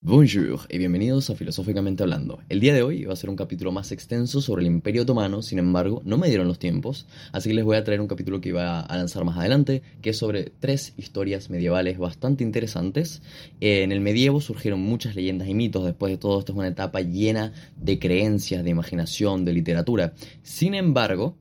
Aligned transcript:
Bonjour 0.00 0.60
y 0.70 0.78
bienvenidos 0.78 1.28
a 1.28 1.34
Filosóficamente 1.34 2.04
Hablando. 2.04 2.38
El 2.48 2.60
día 2.60 2.72
de 2.72 2.84
hoy 2.84 3.04
va 3.04 3.14
a 3.14 3.16
ser 3.16 3.30
un 3.30 3.36
capítulo 3.36 3.72
más 3.72 3.90
extenso 3.90 4.40
sobre 4.40 4.62
el 4.62 4.68
Imperio 4.68 5.02
Otomano, 5.02 5.42
sin 5.42 5.58
embargo, 5.58 6.02
no 6.04 6.16
me 6.16 6.28
dieron 6.28 6.46
los 6.46 6.60
tiempos, 6.60 7.08
así 7.32 7.48
que 7.48 7.56
les 7.56 7.64
voy 7.64 7.76
a 7.76 7.82
traer 7.82 8.00
un 8.00 8.06
capítulo 8.06 8.40
que 8.40 8.50
iba 8.50 8.78
a 8.78 8.96
lanzar 8.96 9.24
más 9.24 9.36
adelante, 9.36 9.82
que 10.00 10.10
es 10.10 10.16
sobre 10.16 10.52
tres 10.60 10.94
historias 10.96 11.50
medievales 11.50 11.98
bastante 11.98 12.44
interesantes. 12.44 13.22
En 13.58 13.90
el 13.90 14.00
medievo 14.00 14.40
surgieron 14.40 14.80
muchas 14.80 15.16
leyendas 15.16 15.48
y 15.48 15.54
mitos, 15.54 15.84
después 15.84 16.12
de 16.12 16.18
todo 16.18 16.38
esto 16.38 16.52
es 16.52 16.58
una 16.58 16.68
etapa 16.68 17.00
llena 17.00 17.52
de 17.76 17.98
creencias, 17.98 18.62
de 18.62 18.70
imaginación, 18.70 19.44
de 19.44 19.52
literatura. 19.52 20.14
Sin 20.44 20.74
embargo, 20.74 21.36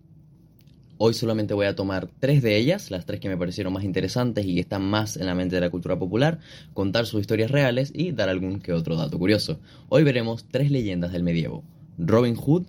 Hoy 0.99 1.13
solamente 1.13 1.53
voy 1.53 1.67
a 1.67 1.75
tomar 1.75 2.09
tres 2.19 2.41
de 2.41 2.57
ellas, 2.57 2.89
las 2.89 3.05
tres 3.05 3.19
que 3.19 3.29
me 3.29 3.37
parecieron 3.37 3.71
más 3.71 3.83
interesantes 3.83 4.45
y 4.45 4.55
que 4.55 4.61
están 4.61 4.83
más 4.83 5.15
en 5.15 5.27
la 5.27 5.35
mente 5.35 5.55
de 5.55 5.61
la 5.61 5.69
cultura 5.69 5.99
popular, 5.99 6.39
contar 6.73 7.05
sus 7.05 7.21
historias 7.21 7.51
reales 7.51 7.91
y 7.93 8.13
dar 8.13 8.29
algún 8.29 8.59
que 8.59 8.73
otro 8.73 8.95
dato 8.95 9.19
curioso. 9.19 9.59
Hoy 9.89 10.03
veremos 10.03 10.45
tres 10.49 10.71
leyendas 10.71 11.11
del 11.11 11.21
medievo. 11.21 11.63
Robin 11.99 12.35
Hood, 12.35 12.63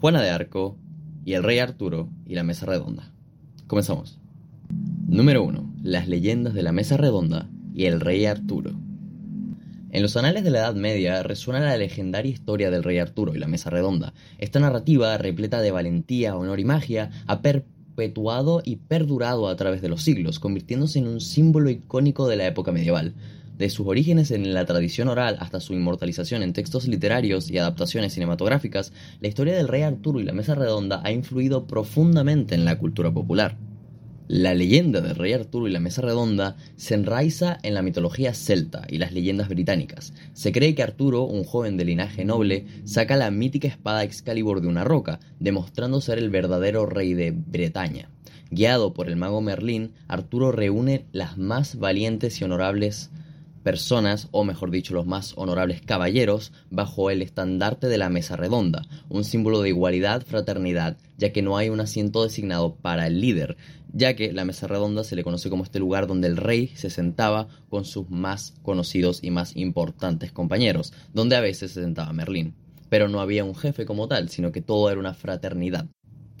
Juana 0.00 0.22
de 0.22 0.30
Arco 0.30 0.76
y 1.24 1.32
el 1.32 1.42
rey 1.42 1.58
Arturo 1.58 2.08
y 2.26 2.36
la 2.36 2.44
mesa 2.44 2.66
redonda. 2.66 3.12
Comenzamos. 3.66 4.20
Número 5.08 5.42
1. 5.42 5.74
Las 5.82 6.06
leyendas 6.06 6.54
de 6.54 6.62
la 6.62 6.70
mesa 6.70 6.96
redonda 6.96 7.48
y 7.74 7.86
el 7.86 8.00
rey 8.00 8.24
Arturo. 8.24 8.72
En 9.92 10.00
los 10.00 10.16
anales 10.16 10.42
de 10.42 10.50
la 10.50 10.60
Edad 10.60 10.74
Media 10.74 11.22
resuena 11.22 11.60
la 11.60 11.76
legendaria 11.76 12.32
historia 12.32 12.70
del 12.70 12.82
rey 12.82 12.96
Arturo 12.96 13.34
y 13.34 13.38
la 13.38 13.46
Mesa 13.46 13.68
Redonda. 13.68 14.14
Esta 14.38 14.58
narrativa, 14.58 15.18
repleta 15.18 15.60
de 15.60 15.70
valentía, 15.70 16.34
honor 16.34 16.60
y 16.60 16.64
magia, 16.64 17.10
ha 17.26 17.42
perpetuado 17.42 18.62
y 18.64 18.76
perdurado 18.76 19.48
a 19.48 19.56
través 19.56 19.82
de 19.82 19.90
los 19.90 20.02
siglos, 20.02 20.38
convirtiéndose 20.38 20.98
en 20.98 21.08
un 21.08 21.20
símbolo 21.20 21.68
icónico 21.68 22.26
de 22.26 22.36
la 22.36 22.46
época 22.46 22.72
medieval. 22.72 23.12
De 23.58 23.68
sus 23.68 23.86
orígenes 23.86 24.30
en 24.30 24.54
la 24.54 24.64
tradición 24.64 25.08
oral 25.08 25.36
hasta 25.40 25.60
su 25.60 25.74
inmortalización 25.74 26.42
en 26.42 26.54
textos 26.54 26.88
literarios 26.88 27.50
y 27.50 27.58
adaptaciones 27.58 28.14
cinematográficas, 28.14 28.94
la 29.20 29.28
historia 29.28 29.54
del 29.54 29.68
rey 29.68 29.82
Arturo 29.82 30.20
y 30.20 30.24
la 30.24 30.32
Mesa 30.32 30.54
Redonda 30.54 31.02
ha 31.04 31.12
influido 31.12 31.66
profundamente 31.66 32.54
en 32.54 32.64
la 32.64 32.78
cultura 32.78 33.12
popular. 33.12 33.58
La 34.28 34.54
leyenda 34.54 35.00
del 35.00 35.16
rey 35.16 35.32
Arturo 35.32 35.68
y 35.68 35.72
la 35.72 35.80
mesa 35.80 36.00
redonda 36.00 36.56
se 36.76 36.94
enraiza 36.94 37.58
en 37.62 37.74
la 37.74 37.82
mitología 37.82 38.32
celta 38.34 38.86
y 38.88 38.98
las 38.98 39.12
leyendas 39.12 39.48
británicas. 39.48 40.14
Se 40.32 40.52
cree 40.52 40.74
que 40.74 40.82
Arturo, 40.82 41.24
un 41.24 41.44
joven 41.44 41.76
de 41.76 41.84
linaje 41.84 42.24
noble, 42.24 42.66
saca 42.84 43.16
la 43.16 43.30
mítica 43.30 43.68
espada 43.68 44.04
Excalibur 44.04 44.60
de 44.60 44.68
una 44.68 44.84
roca, 44.84 45.20
demostrando 45.40 46.00
ser 46.00 46.18
el 46.18 46.30
verdadero 46.30 46.86
rey 46.86 47.14
de 47.14 47.32
Bretaña. 47.32 48.10
Guiado 48.50 48.94
por 48.94 49.08
el 49.08 49.16
mago 49.16 49.40
Merlín, 49.40 49.92
Arturo 50.08 50.52
reúne 50.52 51.06
las 51.12 51.36
más 51.36 51.76
valientes 51.76 52.40
y 52.40 52.44
honorables 52.44 53.10
personas, 53.62 54.28
o 54.30 54.44
mejor 54.44 54.70
dicho, 54.70 54.94
los 54.94 55.06
más 55.06 55.32
honorables 55.36 55.80
caballeros, 55.80 56.52
bajo 56.70 57.10
el 57.10 57.22
estandarte 57.22 57.88
de 57.88 57.98
la 57.98 58.08
mesa 58.08 58.36
redonda, 58.36 58.82
un 59.08 59.24
símbolo 59.24 59.62
de 59.62 59.70
igualdad, 59.70 60.22
fraternidad, 60.22 60.96
ya 61.16 61.32
que 61.32 61.42
no 61.42 61.56
hay 61.56 61.68
un 61.68 61.80
asiento 61.80 62.22
designado 62.22 62.74
para 62.74 63.06
el 63.06 63.20
líder, 63.20 63.56
ya 63.92 64.14
que 64.16 64.32
la 64.32 64.44
mesa 64.44 64.66
redonda 64.66 65.04
se 65.04 65.16
le 65.16 65.22
conoce 65.22 65.50
como 65.50 65.64
este 65.64 65.78
lugar 65.78 66.06
donde 66.06 66.28
el 66.28 66.36
rey 66.36 66.68
se 66.74 66.90
sentaba 66.90 67.48
con 67.68 67.84
sus 67.84 68.10
más 68.10 68.54
conocidos 68.62 69.20
y 69.22 69.30
más 69.30 69.56
importantes 69.56 70.32
compañeros, 70.32 70.92
donde 71.12 71.36
a 71.36 71.40
veces 71.40 71.72
se 71.72 71.82
sentaba 71.82 72.12
Merlín. 72.12 72.54
Pero 72.88 73.08
no 73.08 73.20
había 73.20 73.44
un 73.44 73.54
jefe 73.54 73.86
como 73.86 74.08
tal, 74.08 74.28
sino 74.28 74.52
que 74.52 74.60
todo 74.60 74.90
era 74.90 75.00
una 75.00 75.14
fraternidad. 75.14 75.86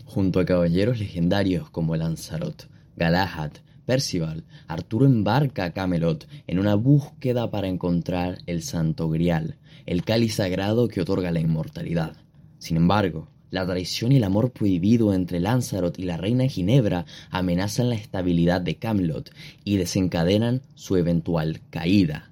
Junto 0.04 0.40
a 0.40 0.44
caballeros 0.44 0.98
legendarios 0.98 1.70
como 1.70 1.96
Lanzarote, 1.96 2.64
Galahad, 2.96 3.52
Percival, 3.86 4.44
Arturo 4.68 5.06
embarca 5.06 5.64
a 5.64 5.72
Camelot 5.72 6.28
en 6.46 6.58
una 6.58 6.76
búsqueda 6.76 7.50
para 7.50 7.68
encontrar 7.68 8.38
el 8.46 8.62
Santo 8.62 9.08
Grial, 9.08 9.56
el 9.86 10.04
cáliz 10.04 10.34
sagrado 10.34 10.88
que 10.88 11.00
otorga 11.00 11.32
la 11.32 11.40
inmortalidad. 11.40 12.16
Sin 12.58 12.76
embargo, 12.76 13.28
la 13.50 13.66
traición 13.66 14.12
y 14.12 14.16
el 14.16 14.24
amor 14.24 14.52
prohibido 14.52 15.12
entre 15.12 15.40
Lanzarote 15.40 16.00
y 16.00 16.04
la 16.06 16.16
reina 16.16 16.46
Ginebra 16.46 17.04
amenazan 17.30 17.90
la 17.90 17.96
estabilidad 17.96 18.60
de 18.60 18.76
Camelot 18.76 19.30
y 19.64 19.76
desencadenan 19.76 20.62
su 20.74 20.96
eventual 20.96 21.60
caída. 21.70 22.30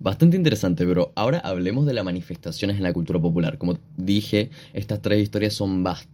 Bastante 0.00 0.36
interesante, 0.36 0.84
pero 0.84 1.12
ahora 1.14 1.38
hablemos 1.38 1.86
de 1.86 1.94
las 1.94 2.04
manifestaciones 2.04 2.76
en 2.76 2.82
la 2.82 2.92
cultura 2.92 3.18
popular. 3.18 3.56
Como 3.56 3.78
dije, 3.96 4.50
estas 4.74 5.00
tres 5.00 5.22
historias 5.22 5.54
son 5.54 5.82
bastante 5.82 6.13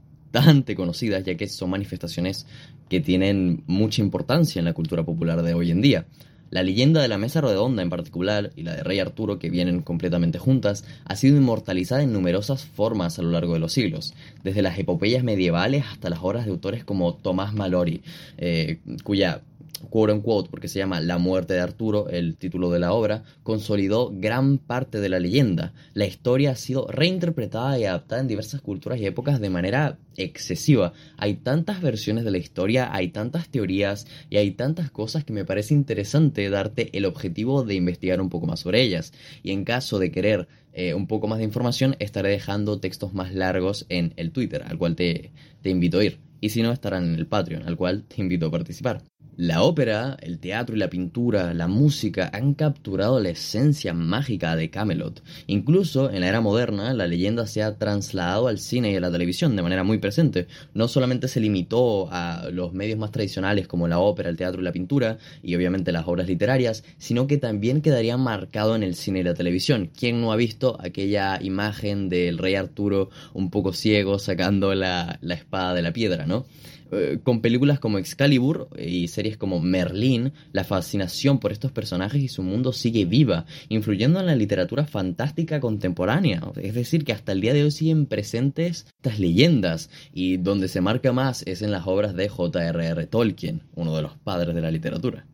conocidas, 0.76 1.24
ya 1.24 1.36
que 1.36 1.48
son 1.48 1.70
manifestaciones 1.70 2.46
que 2.88 3.00
tienen 3.00 3.62
mucha 3.66 4.02
importancia 4.02 4.58
en 4.58 4.64
la 4.64 4.72
cultura 4.72 5.02
popular 5.04 5.42
de 5.42 5.54
hoy 5.54 5.70
en 5.70 5.80
día. 5.80 6.06
La 6.50 6.64
leyenda 6.64 7.00
de 7.00 7.06
la 7.06 7.16
mesa 7.16 7.40
redonda 7.40 7.80
en 7.80 7.90
particular 7.90 8.50
y 8.56 8.64
la 8.64 8.74
de 8.74 8.82
Rey 8.82 8.98
Arturo, 8.98 9.38
que 9.38 9.50
vienen 9.50 9.82
completamente 9.82 10.40
juntas, 10.40 10.84
ha 11.04 11.14
sido 11.14 11.36
inmortalizada 11.36 12.02
en 12.02 12.12
numerosas 12.12 12.64
formas 12.64 13.18
a 13.18 13.22
lo 13.22 13.30
largo 13.30 13.54
de 13.54 13.60
los 13.60 13.72
siglos, 13.72 14.14
desde 14.42 14.62
las 14.62 14.76
epopeyas 14.76 15.22
medievales 15.22 15.84
hasta 15.86 16.10
las 16.10 16.18
obras 16.22 16.46
de 16.46 16.50
autores 16.50 16.82
como 16.82 17.14
Tomás 17.14 17.54
Mallory, 17.54 18.02
eh, 18.36 18.80
cuya 19.04 19.42
quote 19.88 20.12
unquote, 20.12 20.50
porque 20.50 20.68
se 20.68 20.78
llama 20.78 21.00
La 21.00 21.18
muerte 21.18 21.54
de 21.54 21.60
Arturo, 21.60 22.08
el 22.08 22.36
título 22.36 22.70
de 22.70 22.80
la 22.80 22.92
obra, 22.92 23.22
consolidó 23.42 24.12
gran 24.12 24.58
parte 24.58 25.00
de 25.00 25.08
la 25.08 25.20
leyenda. 25.20 25.72
La 25.94 26.06
historia 26.06 26.52
ha 26.52 26.56
sido 26.56 26.86
reinterpretada 26.88 27.78
y 27.78 27.84
adaptada 27.84 28.20
en 28.20 28.28
diversas 28.28 28.60
culturas 28.60 29.00
y 29.00 29.06
épocas 29.06 29.40
de 29.40 29.50
manera 29.50 29.98
excesiva. 30.16 30.92
Hay 31.16 31.34
tantas 31.34 31.80
versiones 31.80 32.24
de 32.24 32.30
la 32.30 32.38
historia, 32.38 32.94
hay 32.94 33.08
tantas 33.08 33.48
teorías 33.48 34.06
y 34.28 34.36
hay 34.36 34.52
tantas 34.52 34.90
cosas 34.90 35.24
que 35.24 35.32
me 35.32 35.44
parece 35.44 35.74
interesante 35.74 36.50
darte 36.50 36.96
el 36.96 37.04
objetivo 37.04 37.64
de 37.64 37.74
investigar 37.74 38.20
un 38.20 38.28
poco 38.28 38.46
más 38.46 38.60
sobre 38.60 38.82
ellas. 38.82 39.12
Y 39.42 39.52
en 39.52 39.64
caso 39.64 39.98
de 39.98 40.10
querer 40.10 40.48
eh, 40.72 40.94
un 40.94 41.06
poco 41.06 41.26
más 41.26 41.38
de 41.38 41.44
información, 41.44 41.96
estaré 41.98 42.30
dejando 42.30 42.78
textos 42.80 43.14
más 43.14 43.34
largos 43.34 43.86
en 43.88 44.12
el 44.16 44.30
Twitter, 44.30 44.62
al 44.66 44.78
cual 44.78 44.96
te, 44.96 45.32
te 45.62 45.70
invito 45.70 45.98
a 45.98 46.04
ir. 46.04 46.18
Y 46.40 46.50
si 46.50 46.62
no, 46.62 46.72
estarán 46.72 47.04
en 47.04 47.14
el 47.16 47.26
Patreon, 47.26 47.66
al 47.66 47.76
cual 47.76 48.04
te 48.04 48.20
invito 48.20 48.46
a 48.46 48.50
participar. 48.50 49.02
La 49.40 49.62
ópera, 49.62 50.18
el 50.20 50.38
teatro 50.38 50.76
y 50.76 50.78
la 50.78 50.90
pintura, 50.90 51.54
la 51.54 51.66
música 51.66 52.28
han 52.30 52.52
capturado 52.52 53.20
la 53.20 53.30
esencia 53.30 53.94
mágica 53.94 54.54
de 54.54 54.68
Camelot. 54.68 55.22
Incluso 55.46 56.10
en 56.10 56.20
la 56.20 56.28
era 56.28 56.42
moderna, 56.42 56.92
la 56.92 57.06
leyenda 57.06 57.46
se 57.46 57.62
ha 57.62 57.78
trasladado 57.78 58.48
al 58.48 58.58
cine 58.58 58.92
y 58.92 58.96
a 58.96 59.00
la 59.00 59.10
televisión 59.10 59.56
de 59.56 59.62
manera 59.62 59.82
muy 59.82 59.96
presente. 59.96 60.46
No 60.74 60.88
solamente 60.88 61.26
se 61.26 61.40
limitó 61.40 62.12
a 62.12 62.50
los 62.52 62.74
medios 62.74 62.98
más 62.98 63.12
tradicionales 63.12 63.66
como 63.66 63.88
la 63.88 63.98
ópera, 63.98 64.28
el 64.28 64.36
teatro 64.36 64.60
y 64.60 64.64
la 64.64 64.72
pintura, 64.72 65.16
y 65.42 65.54
obviamente 65.54 65.90
las 65.90 66.06
obras 66.06 66.28
literarias, 66.28 66.84
sino 66.98 67.26
que 67.26 67.38
también 67.38 67.80
quedaría 67.80 68.18
marcado 68.18 68.76
en 68.76 68.82
el 68.82 68.94
cine 68.94 69.20
y 69.20 69.22
la 69.22 69.32
televisión. 69.32 69.90
¿Quién 69.98 70.20
no 70.20 70.32
ha 70.32 70.36
visto 70.36 70.76
aquella 70.82 71.42
imagen 71.42 72.10
del 72.10 72.36
rey 72.36 72.56
Arturo 72.56 73.08
un 73.32 73.48
poco 73.48 73.72
ciego 73.72 74.18
sacando 74.18 74.74
la, 74.74 75.18
la 75.22 75.32
espada 75.32 75.72
de 75.72 75.80
la 75.80 75.94
piedra, 75.94 76.26
no? 76.26 76.44
Eh, 76.92 77.20
con 77.22 77.40
películas 77.40 77.78
como 77.78 77.98
Excalibur 77.98 78.68
y 78.78 79.08
series 79.08 79.36
como 79.36 79.60
Merlín, 79.60 80.32
la 80.52 80.64
fascinación 80.64 81.38
por 81.38 81.52
estos 81.52 81.72
personajes 81.72 82.22
y 82.22 82.28
su 82.28 82.42
mundo 82.42 82.72
sigue 82.72 83.04
viva, 83.04 83.46
influyendo 83.68 84.20
en 84.20 84.26
la 84.26 84.34
literatura 84.34 84.86
fantástica 84.86 85.60
contemporánea. 85.60 86.42
Es 86.60 86.74
decir, 86.74 87.04
que 87.04 87.12
hasta 87.12 87.32
el 87.32 87.40
día 87.40 87.54
de 87.54 87.64
hoy 87.64 87.70
siguen 87.70 88.06
presentes 88.06 88.86
estas 88.96 89.18
leyendas 89.18 89.90
y 90.12 90.36
donde 90.36 90.68
se 90.68 90.80
marca 90.80 91.12
más 91.12 91.42
es 91.46 91.62
en 91.62 91.70
las 91.70 91.86
obras 91.86 92.14
de 92.14 92.28
J.R.R. 92.28 93.06
Tolkien, 93.06 93.62
uno 93.74 93.94
de 93.94 94.02
los 94.02 94.16
padres 94.16 94.54
de 94.54 94.60
la 94.60 94.70
literatura. 94.70 95.26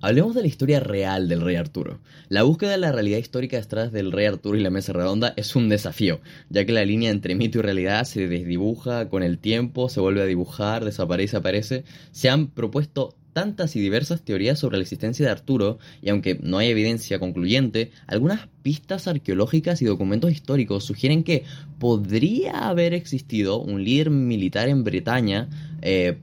Hablemos 0.00 0.36
de 0.36 0.42
la 0.42 0.46
historia 0.46 0.78
real 0.78 1.28
del 1.28 1.40
rey 1.40 1.56
Arturo. 1.56 1.98
La 2.28 2.44
búsqueda 2.44 2.70
de 2.70 2.78
la 2.78 2.92
realidad 2.92 3.18
histórica 3.18 3.56
detrás 3.56 3.90
del 3.90 4.12
rey 4.12 4.26
Arturo 4.26 4.56
y 4.56 4.62
la 4.62 4.70
mesa 4.70 4.92
redonda 4.92 5.34
es 5.36 5.56
un 5.56 5.68
desafío, 5.68 6.20
ya 6.50 6.64
que 6.64 6.70
la 6.72 6.84
línea 6.84 7.10
entre 7.10 7.34
mito 7.34 7.58
y 7.58 7.62
realidad 7.62 8.04
se 8.04 8.28
desdibuja 8.28 9.08
con 9.08 9.24
el 9.24 9.38
tiempo, 9.38 9.88
se 9.88 9.98
vuelve 9.98 10.22
a 10.22 10.26
dibujar, 10.26 10.84
desaparece, 10.84 11.38
aparece. 11.38 11.84
Se 12.12 12.30
han 12.30 12.46
propuesto 12.46 13.16
tantas 13.32 13.74
y 13.74 13.80
diversas 13.80 14.22
teorías 14.22 14.60
sobre 14.60 14.76
la 14.76 14.82
existencia 14.82 15.26
de 15.26 15.32
Arturo, 15.32 15.78
y 16.00 16.10
aunque 16.10 16.38
no 16.42 16.58
hay 16.58 16.68
evidencia 16.68 17.18
concluyente, 17.18 17.90
algunas 18.06 18.48
pistas 18.62 19.08
arqueológicas 19.08 19.82
y 19.82 19.84
documentos 19.84 20.30
históricos 20.30 20.84
sugieren 20.84 21.24
que 21.24 21.42
podría 21.80 22.68
haber 22.68 22.94
existido 22.94 23.60
un 23.60 23.82
líder 23.82 24.10
militar 24.10 24.68
en 24.68 24.84
Bretaña 24.84 25.48
eh, 25.82 26.18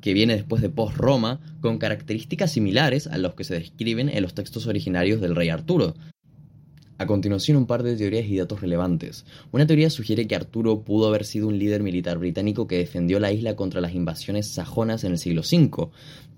que 0.00 0.14
viene 0.14 0.34
después 0.34 0.62
de 0.62 0.68
post-Roma, 0.68 1.40
con 1.60 1.78
características 1.78 2.52
similares 2.52 3.06
a 3.06 3.18
los 3.18 3.34
que 3.34 3.44
se 3.44 3.54
describen 3.54 4.08
en 4.08 4.22
los 4.22 4.34
textos 4.34 4.66
originarios 4.66 5.20
del 5.20 5.34
rey 5.34 5.48
Arturo. 5.48 5.94
A 6.98 7.06
continuación, 7.06 7.58
un 7.58 7.66
par 7.66 7.82
de 7.82 7.94
teorías 7.94 8.26
y 8.26 8.38
datos 8.38 8.62
relevantes. 8.62 9.26
Una 9.52 9.66
teoría 9.66 9.90
sugiere 9.90 10.26
que 10.26 10.34
Arturo 10.34 10.82
pudo 10.82 11.08
haber 11.08 11.26
sido 11.26 11.48
un 11.48 11.58
líder 11.58 11.82
militar 11.82 12.16
británico 12.18 12.66
que 12.66 12.78
defendió 12.78 13.20
la 13.20 13.32
isla 13.32 13.54
contra 13.54 13.82
las 13.82 13.94
invasiones 13.94 14.48
sajonas 14.48 15.04
en 15.04 15.12
el 15.12 15.18
siglo 15.18 15.42
V. 15.42 15.90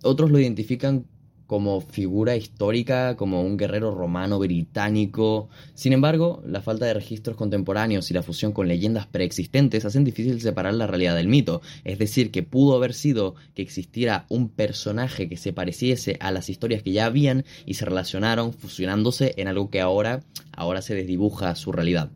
Otros 0.03 0.33
lo 0.33 0.41
identifican 0.41 1.05
como 1.49 1.81
figura 1.81 2.37
histórica, 2.37 3.17
como 3.17 3.43
un 3.43 3.57
guerrero 3.57 3.91
romano 3.91 4.39
británico. 4.39 5.49
Sin 5.73 5.95
embargo, 5.95 6.43
la 6.47 6.61
falta 6.61 6.85
de 6.85 6.93
registros 6.93 7.39
contemporáneos 7.39 8.11
y 8.11 8.15
la 8.15 8.23
fusión 8.23 8.53
con 8.53 8.69
leyendas 8.69 9.07
preexistentes 9.07 9.87
hacen 9.87 10.05
difícil 10.05 10.43
separar 10.43 10.75
la 10.75 10.87
realidad 10.87 11.17
del 11.17 11.27
mito. 11.27 11.63
Es 11.85 11.99
decir, 11.99 12.31
que 12.31 12.43
pudo 12.43 12.77
haber 12.77 12.93
sido 12.93 13.35
que 13.55 13.63
existiera 13.63 14.27
un 14.29 14.51
personaje 14.51 15.27
que 15.31 15.39
se 15.39 15.55
pareciese 15.55 16.19
a 16.21 16.33
las 16.33 16.51
historias 16.51 16.83
que 16.83 16.93
ya 16.93 17.07
habían 17.07 17.47
y 17.65 17.75
se 17.75 17.87
relacionaron 17.87 18.53
fusionándose 18.53 19.33
en 19.39 19.49
algo 19.49 19.71
que 19.71 19.81
ahora, 19.81 20.23
ahora 20.53 20.83
se 20.83 20.95
desdibuja 20.95 21.55
su 21.55 21.73
realidad. 21.73 22.11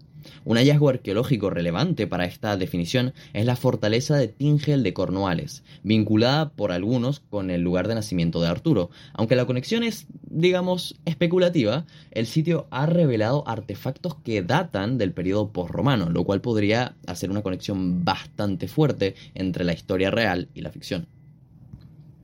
Un 0.44 0.56
hallazgo 0.56 0.88
arqueológico 0.88 1.50
relevante 1.50 2.06
para 2.06 2.25
esta 2.25 2.56
definición 2.56 3.12
es 3.32 3.46
la 3.46 3.56
fortaleza 3.56 4.17
de 4.17 4.29
Tingel 4.29 4.82
de 4.82 4.93
Cornualles, 4.93 5.62
vinculada 5.82 6.50
por 6.50 6.73
algunos 6.73 7.20
con 7.20 7.50
el 7.50 7.62
lugar 7.62 7.88
de 7.88 7.94
nacimiento 7.94 8.40
de 8.40 8.49
Arturo. 8.49 8.90
Aunque 9.14 9.37
la 9.37 9.46
conexión 9.46 9.82
es, 9.82 10.06
digamos, 10.29 10.96
especulativa, 11.05 11.87
el 12.11 12.26
sitio 12.26 12.67
ha 12.70 12.87
revelado 12.87 13.46
artefactos 13.46 14.17
que 14.17 14.43
datan 14.43 14.99
del 14.99 15.12
periodo 15.12 15.52
posromano, 15.52 16.11
lo 16.11 16.25
cual 16.25 16.40
podría 16.40 16.96
hacer 17.06 17.31
una 17.31 17.43
conexión 17.43 18.05
bastante 18.05 18.69
fuerte 18.69 19.14
entre 19.34 19.64
la 19.64 19.73
historia 19.73 20.11
real 20.11 20.49
y 20.55 20.61
la 20.61 20.70
ficción. 20.70 21.06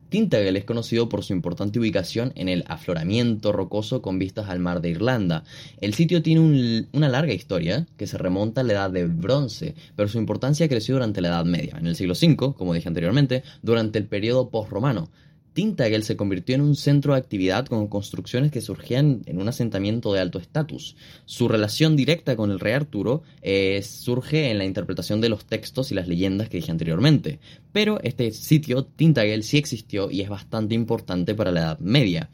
Tintagel 0.09 0.57
es 0.57 0.65
conocido 0.65 1.09
por 1.09 1.23
su 1.23 1.35
importante 1.35 1.79
ubicación 1.79 2.33
en 2.35 2.49
el 2.49 2.65
afloramiento 2.67 3.53
rocoso 3.53 4.01
con 4.01 4.19
vistas 4.19 4.49
al 4.49 4.59
mar 4.59 4.81
de 4.81 4.89
Irlanda. 4.89 5.45
El 5.83 5.93
sitio 5.93 6.23
tiene 6.23 6.87
una 6.93 7.09
larga 7.09 7.35
historia 7.35 7.87
que 7.99 8.07
se 8.07 8.17
remonta 8.17 8.63
a 8.63 8.65
la 8.65 8.73
edad 8.73 8.91
de 8.91 9.07
bronce, 9.07 9.75
pero 9.97 10.09
su 10.09 10.19
importancia 10.19 10.69
creció 10.69 10.95
durante 10.95 11.21
la 11.21 11.29
Edad 11.29 11.45
Media, 11.45 11.77
en 11.79 11.87
el 11.87 11.95
siglo 11.95 12.15
V, 12.15 12.55
como 12.57 12.73
dije 12.73 12.89
anteriormente, 12.89 13.43
durante 13.63 13.99
el 13.99 14.07
periodo 14.07 14.49
postromano. 14.49 15.11
Tintagel 15.59 16.05
se 16.05 16.17
convirtió 16.17 16.55
en 16.55 16.61
un 16.61 16.77
centro 16.77 17.15
de 17.15 17.19
actividad 17.19 17.67
con 17.67 17.89
construcciones 17.89 18.53
que 18.53 18.61
surgían 18.61 19.23
en 19.27 19.41
un 19.41 19.49
asentamiento 19.49 20.13
de 20.13 20.21
alto 20.21 20.39
estatus. 20.39 20.95
Su 21.25 21.49
relación 21.49 21.97
directa 21.97 22.37
con 22.37 22.53
el 22.53 22.61
rey 22.61 22.75
Arturo 22.75 23.25
eh, 23.43 23.83
surge 23.83 24.53
en 24.53 24.59
la 24.59 24.65
interpretación 24.65 25.21
de 25.21 25.29
los 25.29 25.47
textos 25.47 25.91
y 25.91 25.97
las 25.97 26.07
leyendas 26.07 26.49
que 26.49 26.59
dije 26.59 26.71
anteriormente. 26.71 27.41
Pero 27.73 27.99
este 28.05 28.31
sitio, 28.31 28.85
Tintagel, 28.85 29.43
sí 29.43 29.59
existió 29.59 30.13
y 30.13 30.21
es 30.21 30.29
bastante 30.29 30.77
importante 30.77 31.35
para 31.35 31.51
la 31.51 31.61
Edad 31.63 31.79
Media. 31.81 32.31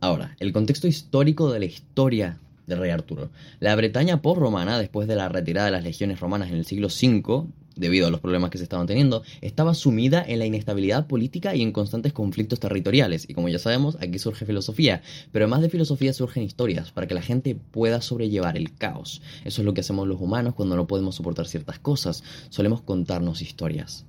Ahora, 0.00 0.34
el 0.40 0.54
contexto 0.54 0.88
histórico 0.88 1.52
de 1.52 1.58
la 1.58 1.66
historia 1.66 2.38
del 2.66 2.78
rey 2.78 2.92
Arturo. 2.92 3.28
La 3.58 3.76
Bretaña 3.76 4.22
post-romana, 4.22 4.78
después 4.78 5.06
de 5.06 5.16
la 5.16 5.28
retirada 5.28 5.66
de 5.66 5.72
las 5.72 5.84
legiones 5.84 6.18
romanas 6.18 6.48
en 6.48 6.56
el 6.56 6.64
siglo 6.64 6.86
V, 6.86 7.46
debido 7.80 8.06
a 8.06 8.10
los 8.10 8.20
problemas 8.20 8.50
que 8.50 8.58
se 8.58 8.64
estaban 8.64 8.86
teniendo, 8.86 9.22
estaba 9.40 9.74
sumida 9.74 10.24
en 10.26 10.38
la 10.38 10.46
inestabilidad 10.46 11.06
política 11.06 11.56
y 11.56 11.62
en 11.62 11.72
constantes 11.72 12.12
conflictos 12.12 12.60
territoriales. 12.60 13.28
Y 13.28 13.34
como 13.34 13.48
ya 13.48 13.58
sabemos, 13.58 13.96
aquí 14.00 14.18
surge 14.18 14.46
filosofía, 14.46 15.02
pero 15.32 15.46
además 15.46 15.62
de 15.62 15.70
filosofía 15.70 16.12
surgen 16.12 16.42
historias 16.42 16.92
para 16.92 17.06
que 17.06 17.14
la 17.14 17.22
gente 17.22 17.56
pueda 17.56 18.00
sobrellevar 18.02 18.56
el 18.56 18.74
caos. 18.74 19.22
Eso 19.44 19.62
es 19.62 19.64
lo 19.64 19.74
que 19.74 19.80
hacemos 19.80 20.06
los 20.06 20.20
humanos 20.20 20.54
cuando 20.54 20.76
no 20.76 20.86
podemos 20.86 21.16
soportar 21.16 21.48
ciertas 21.48 21.78
cosas, 21.78 22.22
solemos 22.50 22.82
contarnos 22.82 23.42
historias. 23.42 24.04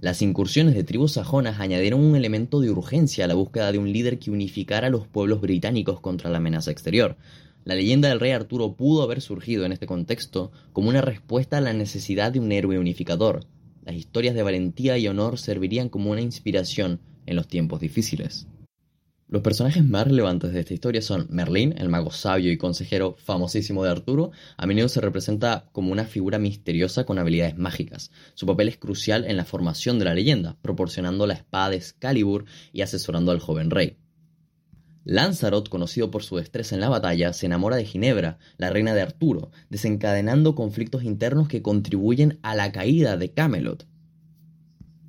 Las 0.00 0.20
incursiones 0.20 0.74
de 0.74 0.84
tribus 0.84 1.12
sajonas 1.12 1.58
añadieron 1.58 2.00
un 2.04 2.16
elemento 2.16 2.60
de 2.60 2.70
urgencia 2.70 3.24
a 3.24 3.28
la 3.28 3.34
búsqueda 3.34 3.72
de 3.72 3.78
un 3.78 3.92
líder 3.92 4.18
que 4.18 4.30
unificara 4.30 4.88
a 4.88 4.90
los 4.90 5.06
pueblos 5.06 5.40
británicos 5.40 6.00
contra 6.00 6.30
la 6.30 6.36
amenaza 6.36 6.70
exterior. 6.70 7.16
La 7.66 7.74
leyenda 7.74 8.08
del 8.08 8.20
rey 8.20 8.30
Arturo 8.30 8.76
pudo 8.76 9.02
haber 9.02 9.20
surgido 9.20 9.64
en 9.64 9.72
este 9.72 9.88
contexto 9.88 10.52
como 10.72 10.88
una 10.88 11.00
respuesta 11.00 11.58
a 11.58 11.60
la 11.60 11.72
necesidad 11.72 12.30
de 12.30 12.38
un 12.38 12.52
héroe 12.52 12.78
unificador. 12.78 13.44
Las 13.84 13.96
historias 13.96 14.36
de 14.36 14.44
valentía 14.44 14.96
y 14.98 15.08
honor 15.08 15.36
servirían 15.36 15.88
como 15.88 16.12
una 16.12 16.20
inspiración 16.20 17.00
en 17.26 17.34
los 17.34 17.48
tiempos 17.48 17.80
difíciles. 17.80 18.46
Los 19.26 19.42
personajes 19.42 19.84
más 19.84 20.06
relevantes 20.06 20.52
de 20.52 20.60
esta 20.60 20.74
historia 20.74 21.02
son 21.02 21.26
Merlín, 21.28 21.74
el 21.76 21.88
mago 21.88 22.12
sabio 22.12 22.52
y 22.52 22.56
consejero 22.56 23.16
famosísimo 23.18 23.82
de 23.82 23.90
Arturo. 23.90 24.30
A 24.56 24.64
menudo 24.64 24.88
se 24.88 25.00
representa 25.00 25.68
como 25.72 25.90
una 25.90 26.04
figura 26.04 26.38
misteriosa 26.38 27.04
con 27.04 27.18
habilidades 27.18 27.58
mágicas. 27.58 28.12
Su 28.34 28.46
papel 28.46 28.68
es 28.68 28.76
crucial 28.76 29.24
en 29.24 29.36
la 29.36 29.44
formación 29.44 29.98
de 29.98 30.04
la 30.04 30.14
leyenda, 30.14 30.56
proporcionando 30.62 31.26
la 31.26 31.34
espada 31.34 31.70
de 31.70 31.78
Excalibur 31.78 32.44
y 32.72 32.82
asesorando 32.82 33.32
al 33.32 33.40
joven 33.40 33.72
rey. 33.72 33.96
Lanzarote, 35.08 35.70
conocido 35.70 36.10
por 36.10 36.24
su 36.24 36.34
destreza 36.34 36.74
en 36.74 36.80
la 36.80 36.88
batalla, 36.88 37.32
se 37.32 37.46
enamora 37.46 37.76
de 37.76 37.84
Ginebra, 37.84 38.38
la 38.58 38.70
reina 38.70 38.92
de 38.92 39.02
Arturo, 39.02 39.52
desencadenando 39.70 40.56
conflictos 40.56 41.04
internos 41.04 41.46
que 41.46 41.62
contribuyen 41.62 42.40
a 42.42 42.56
la 42.56 42.72
caída 42.72 43.16
de 43.16 43.30
Camelot. 43.30 43.86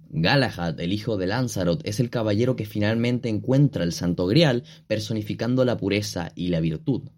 Galahad, 0.10 0.80
el 0.80 0.94
hijo 0.94 1.18
de 1.18 1.26
Lanzarote, 1.26 1.90
es 1.90 2.00
el 2.00 2.12
caballero 2.12 2.56
que 2.56 2.68
finalmente 2.68 3.28
encuentra 3.28 3.84
el 3.84 3.92
Santo 3.92 4.28
Grial, 4.28 4.64
personificando 4.86 5.66
la 5.66 5.78
pureza 5.78 6.32
y 6.36 6.50
la 6.50 6.60
virtud. 6.60 7.10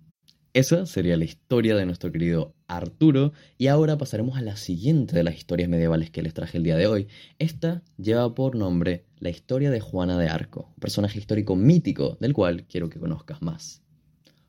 Esa 0.54 0.88
sería 0.88 1.16
la 1.16 1.26
historia 1.26 1.76
de 1.76 1.86
nuestro 1.86 2.12
querido 2.12 2.56
Arturo 2.68 3.34
y 3.60 3.68
ahora 3.68 4.00
pasaremos 4.00 4.36
a 4.36 4.42
la 4.42 4.58
siguiente 4.58 5.16
de 5.16 5.24
las 5.24 5.36
historias 5.36 5.70
medievales 5.70 6.10
que 6.10 6.24
les 6.24 6.34
traje 6.34 6.58
el 6.58 6.64
día 6.64 6.76
de 6.76 6.88
hoy. 6.88 7.08
Esta 7.38 7.84
lleva 7.98 8.34
por 8.34 8.56
nombre 8.56 9.06
la 9.20 9.30
historia 9.30 9.70
de 9.70 9.80
Juana 9.80 10.18
de 10.18 10.28
Arco, 10.28 10.72
un 10.76 10.80
personaje 10.80 11.20
histórico 11.20 11.56
mítico 11.56 12.18
del 12.20 12.34
cual 12.34 12.66
quiero 12.68 12.90
que 12.90 13.00
conozcas 13.00 13.44
más. 13.44 13.84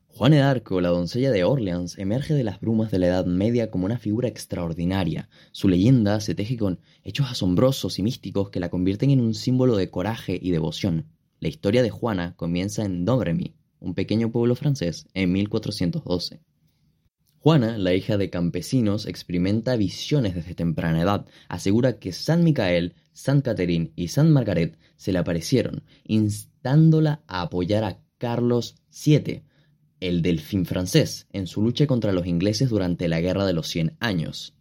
Juana 0.06 0.36
de 0.36 0.42
Arco, 0.42 0.80
la 0.80 0.88
doncella 0.88 1.30
de 1.30 1.44
Orleans, 1.44 1.98
emerge 1.98 2.32
de 2.32 2.44
las 2.44 2.60
brumas 2.60 2.90
de 2.90 2.98
la 2.98 3.08
Edad 3.08 3.26
Media 3.26 3.70
como 3.70 3.84
una 3.84 3.98
figura 3.98 4.26
extraordinaria. 4.26 5.28
Su 5.52 5.68
leyenda 5.68 6.18
se 6.20 6.34
teje 6.34 6.56
con 6.56 6.80
hechos 7.04 7.30
asombrosos 7.30 7.98
y 7.98 8.02
místicos 8.02 8.48
que 8.48 8.60
la 8.60 8.70
convierten 8.70 9.10
en 9.10 9.20
un 9.20 9.34
símbolo 9.34 9.76
de 9.76 9.90
coraje 9.90 10.38
y 10.40 10.50
devoción. 10.50 11.08
La 11.40 11.48
historia 11.48 11.82
de 11.82 11.90
Juana 11.90 12.34
comienza 12.36 12.84
en 12.84 13.04
Domremy, 13.04 13.54
un 13.80 13.94
pequeño 13.94 14.30
pueblo 14.30 14.54
francés, 14.54 15.08
en 15.14 15.32
1412. 15.32 16.40
Juana, 17.38 17.78
la 17.78 17.94
hija 17.94 18.18
de 18.18 18.28
campesinos, 18.28 19.06
experimenta 19.06 19.76
visiones 19.76 20.34
desde 20.34 20.54
temprana 20.54 21.00
edad. 21.00 21.26
Asegura 21.48 21.98
que 21.98 22.12
San 22.12 22.44
Micael, 22.44 22.94
San 23.14 23.40
Catherine 23.40 23.92
y 23.96 24.08
San 24.08 24.30
Margaret 24.30 24.78
se 24.96 25.12
le 25.12 25.18
aparecieron, 25.18 25.82
instándola 26.04 27.22
a 27.26 27.40
apoyar 27.40 27.84
a 27.84 27.98
Carlos 28.18 28.76
VII, 28.92 29.42
el 30.00 30.20
delfín 30.20 30.66
francés, 30.66 31.26
en 31.32 31.46
su 31.46 31.62
lucha 31.62 31.86
contra 31.86 32.12
los 32.12 32.26
ingleses 32.26 32.68
durante 32.68 33.08
la 33.08 33.20
Guerra 33.20 33.46
de 33.46 33.54
los 33.54 33.68
Cien 33.68 33.96
Años. 34.00 34.54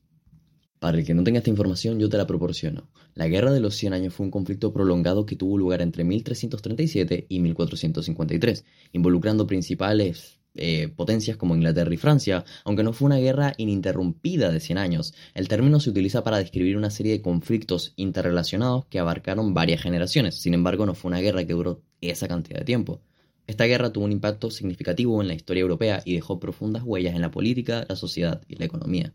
Para 0.79 0.97
el 0.97 1.05
que 1.05 1.13
no 1.13 1.25
tenga 1.25 1.39
esta 1.39 1.49
información, 1.49 1.99
yo 1.99 2.07
te 2.07 2.17
la 2.17 2.27
proporciono. 2.27 2.89
La 3.15 3.27
Guerra 3.27 3.51
de 3.51 3.59
los 3.59 3.75
Cien 3.75 3.93
Años 3.93 4.13
fue 4.13 4.25
un 4.25 4.31
conflicto 4.31 4.71
prolongado 4.71 5.25
que 5.25 5.35
tuvo 5.35 5.57
lugar 5.57 5.81
entre 5.81 6.03
1337 6.03 7.25
y 7.29 7.39
1453, 7.39 8.65
involucrando 8.93 9.47
principales 9.47 10.39
eh, 10.55 10.89
potencias 10.89 11.37
como 11.37 11.55
Inglaterra 11.55 11.93
y 11.93 11.97
Francia, 11.97 12.43
aunque 12.65 12.83
no 12.83 12.91
fue 12.91 13.05
una 13.05 13.17
guerra 13.17 13.53
ininterrumpida 13.57 14.51
de 14.51 14.59
100 14.59 14.77
años. 14.77 15.13
El 15.33 15.47
término 15.47 15.79
se 15.79 15.91
utiliza 15.91 16.23
para 16.23 16.37
describir 16.37 16.75
una 16.75 16.89
serie 16.89 17.13
de 17.13 17.21
conflictos 17.21 17.93
interrelacionados 17.97 18.85
que 18.85 18.99
abarcaron 18.99 19.53
varias 19.53 19.81
generaciones. 19.81 20.35
Sin 20.35 20.53
embargo, 20.53 20.85
no 20.85 20.95
fue 20.95 21.09
una 21.09 21.21
guerra 21.21 21.45
que 21.45 21.53
duró 21.53 21.81
esa 22.01 22.27
cantidad 22.27 22.59
de 22.59 22.65
tiempo. 22.65 23.01
Esta 23.47 23.65
guerra 23.65 23.91
tuvo 23.91 24.05
un 24.05 24.11
impacto 24.11 24.51
significativo 24.51 25.21
en 25.21 25.27
la 25.27 25.33
historia 25.33 25.61
europea 25.61 26.01
y 26.03 26.13
dejó 26.13 26.39
profundas 26.39 26.83
huellas 26.83 27.15
en 27.15 27.21
la 27.21 27.31
política, 27.31 27.85
la 27.87 27.95
sociedad 27.95 28.41
y 28.47 28.55
la 28.55 28.65
economía. 28.65 29.13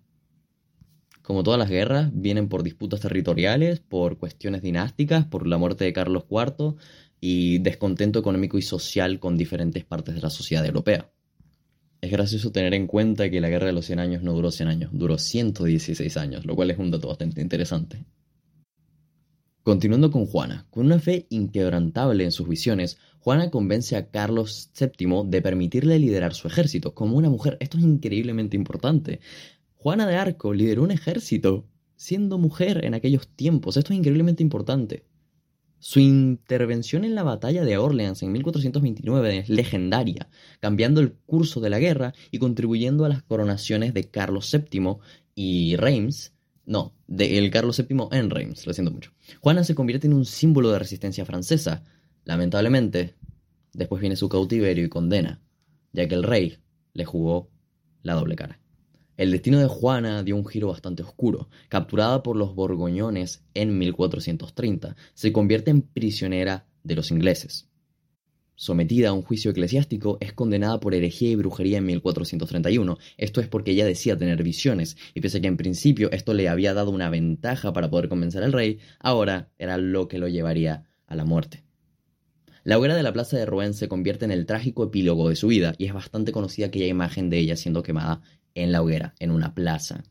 Como 1.24 1.42
todas 1.42 1.58
las 1.58 1.70
guerras, 1.70 2.10
vienen 2.12 2.50
por 2.50 2.62
disputas 2.62 3.00
territoriales, 3.00 3.80
por 3.80 4.18
cuestiones 4.18 4.60
dinásticas, 4.60 5.24
por 5.24 5.46
la 5.46 5.56
muerte 5.56 5.86
de 5.86 5.94
Carlos 5.94 6.24
IV 6.28 6.74
y 7.18 7.60
descontento 7.60 8.18
económico 8.18 8.58
y 8.58 8.62
social 8.62 9.18
con 9.18 9.38
diferentes 9.38 9.86
partes 9.86 10.14
de 10.16 10.20
la 10.20 10.28
sociedad 10.28 10.66
europea. 10.66 11.10
Es 12.02 12.10
gracioso 12.10 12.52
tener 12.52 12.74
en 12.74 12.86
cuenta 12.86 13.30
que 13.30 13.40
la 13.40 13.48
Guerra 13.48 13.68
de 13.68 13.72
los 13.72 13.86
100 13.86 14.00
años 14.00 14.22
no 14.22 14.34
duró 14.34 14.50
100 14.50 14.68
años, 14.68 14.90
duró 14.92 15.16
116 15.16 16.14
años, 16.18 16.44
lo 16.44 16.54
cual 16.54 16.70
es 16.70 16.78
un 16.78 16.90
dato 16.90 17.08
bastante 17.08 17.40
interesante. 17.40 18.04
Continuando 19.62 20.10
con 20.10 20.26
Juana, 20.26 20.66
con 20.68 20.84
una 20.84 20.98
fe 20.98 21.26
inquebrantable 21.30 22.24
en 22.24 22.32
sus 22.32 22.46
visiones, 22.46 22.98
Juana 23.20 23.50
convence 23.50 23.96
a 23.96 24.10
Carlos 24.10 24.70
VII 24.78 25.22
de 25.24 25.40
permitirle 25.40 25.98
liderar 25.98 26.34
su 26.34 26.48
ejército. 26.48 26.92
Como 26.92 27.16
una 27.16 27.30
mujer, 27.30 27.56
esto 27.60 27.78
es 27.78 27.84
increíblemente 27.84 28.58
importante. 28.58 29.20
Juana 29.84 30.06
de 30.06 30.16
Arco 30.16 30.54
lideró 30.54 30.82
un 30.82 30.92
ejército 30.92 31.68
siendo 31.94 32.38
mujer 32.38 32.86
en 32.86 32.94
aquellos 32.94 33.28
tiempos. 33.28 33.76
Esto 33.76 33.92
es 33.92 33.98
increíblemente 33.98 34.42
importante. 34.42 35.04
Su 35.78 36.00
intervención 36.00 37.04
en 37.04 37.14
la 37.14 37.22
batalla 37.22 37.66
de 37.66 37.76
Orleans 37.76 38.22
en 38.22 38.32
1429 38.32 39.36
es 39.36 39.50
legendaria, 39.50 40.30
cambiando 40.60 41.02
el 41.02 41.12
curso 41.12 41.60
de 41.60 41.68
la 41.68 41.80
guerra 41.80 42.14
y 42.30 42.38
contribuyendo 42.38 43.04
a 43.04 43.10
las 43.10 43.22
coronaciones 43.24 43.92
de 43.92 44.04
Carlos 44.04 44.50
VII 44.50 44.96
y 45.34 45.76
Reims. 45.76 46.32
No, 46.64 46.94
de 47.06 47.36
el 47.36 47.50
Carlos 47.50 47.76
VII 47.86 48.08
en 48.12 48.30
Reims, 48.30 48.66
lo 48.66 48.72
siento 48.72 48.90
mucho. 48.90 49.12
Juana 49.42 49.64
se 49.64 49.74
convierte 49.74 50.06
en 50.06 50.14
un 50.14 50.24
símbolo 50.24 50.70
de 50.70 50.78
resistencia 50.78 51.26
francesa. 51.26 51.84
Lamentablemente, 52.24 53.16
después 53.74 54.00
viene 54.00 54.16
su 54.16 54.30
cautiverio 54.30 54.86
y 54.86 54.88
condena, 54.88 55.42
ya 55.92 56.08
que 56.08 56.14
el 56.14 56.22
rey 56.22 56.56
le 56.94 57.04
jugó 57.04 57.50
la 58.02 58.14
doble 58.14 58.34
cara. 58.34 58.63
El 59.16 59.30
destino 59.30 59.60
de 59.60 59.68
Juana 59.68 60.24
dio 60.24 60.34
un 60.34 60.44
giro 60.44 60.68
bastante 60.68 61.04
oscuro. 61.04 61.48
Capturada 61.68 62.22
por 62.24 62.36
los 62.36 62.56
borgoñones 62.56 63.44
en 63.54 63.78
1430, 63.78 64.96
se 65.14 65.32
convierte 65.32 65.70
en 65.70 65.82
prisionera 65.82 66.66
de 66.82 66.96
los 66.96 67.12
ingleses. 67.12 67.68
Sometida 68.56 69.10
a 69.10 69.12
un 69.12 69.22
juicio 69.22 69.52
eclesiástico, 69.52 70.18
es 70.20 70.32
condenada 70.32 70.80
por 70.80 70.94
herejía 70.94 71.30
y 71.30 71.36
brujería 71.36 71.78
en 71.78 71.86
1431. 71.86 72.98
Esto 73.16 73.40
es 73.40 73.48
porque 73.48 73.70
ella 73.70 73.84
decía 73.84 74.16
tener 74.16 74.42
visiones, 74.42 74.96
y 75.12 75.20
pese 75.20 75.38
a 75.38 75.40
que 75.40 75.48
en 75.48 75.56
principio 75.56 76.10
esto 76.10 76.34
le 76.34 76.48
había 76.48 76.74
dado 76.74 76.90
una 76.90 77.10
ventaja 77.10 77.72
para 77.72 77.90
poder 77.90 78.08
convencer 78.08 78.42
al 78.42 78.52
rey, 78.52 78.78
ahora 78.98 79.50
era 79.58 79.76
lo 79.76 80.08
que 80.08 80.18
lo 80.18 80.28
llevaría 80.28 80.84
a 81.06 81.14
la 81.14 81.24
muerte. 81.24 81.64
La 82.64 82.78
hoguera 82.78 82.96
de 82.96 83.02
la 83.02 83.12
plaza 83.12 83.36
de 83.36 83.44
Rouen 83.44 83.74
se 83.74 83.88
convierte 83.88 84.24
en 84.24 84.30
el 84.30 84.46
trágico 84.46 84.84
epílogo 84.84 85.28
de 85.28 85.36
su 85.36 85.48
vida, 85.48 85.74
y 85.78 85.86
es 85.86 85.92
bastante 85.92 86.32
conocida 86.32 86.66
aquella 86.66 86.86
imagen 86.86 87.30
de 87.30 87.38
ella 87.38 87.56
siendo 87.56 87.82
quemada 87.82 88.22
en 88.54 88.72
la 88.72 88.82
hoguera, 88.82 89.14
en 89.18 89.30
una 89.30 89.54
plaza. 89.54 90.04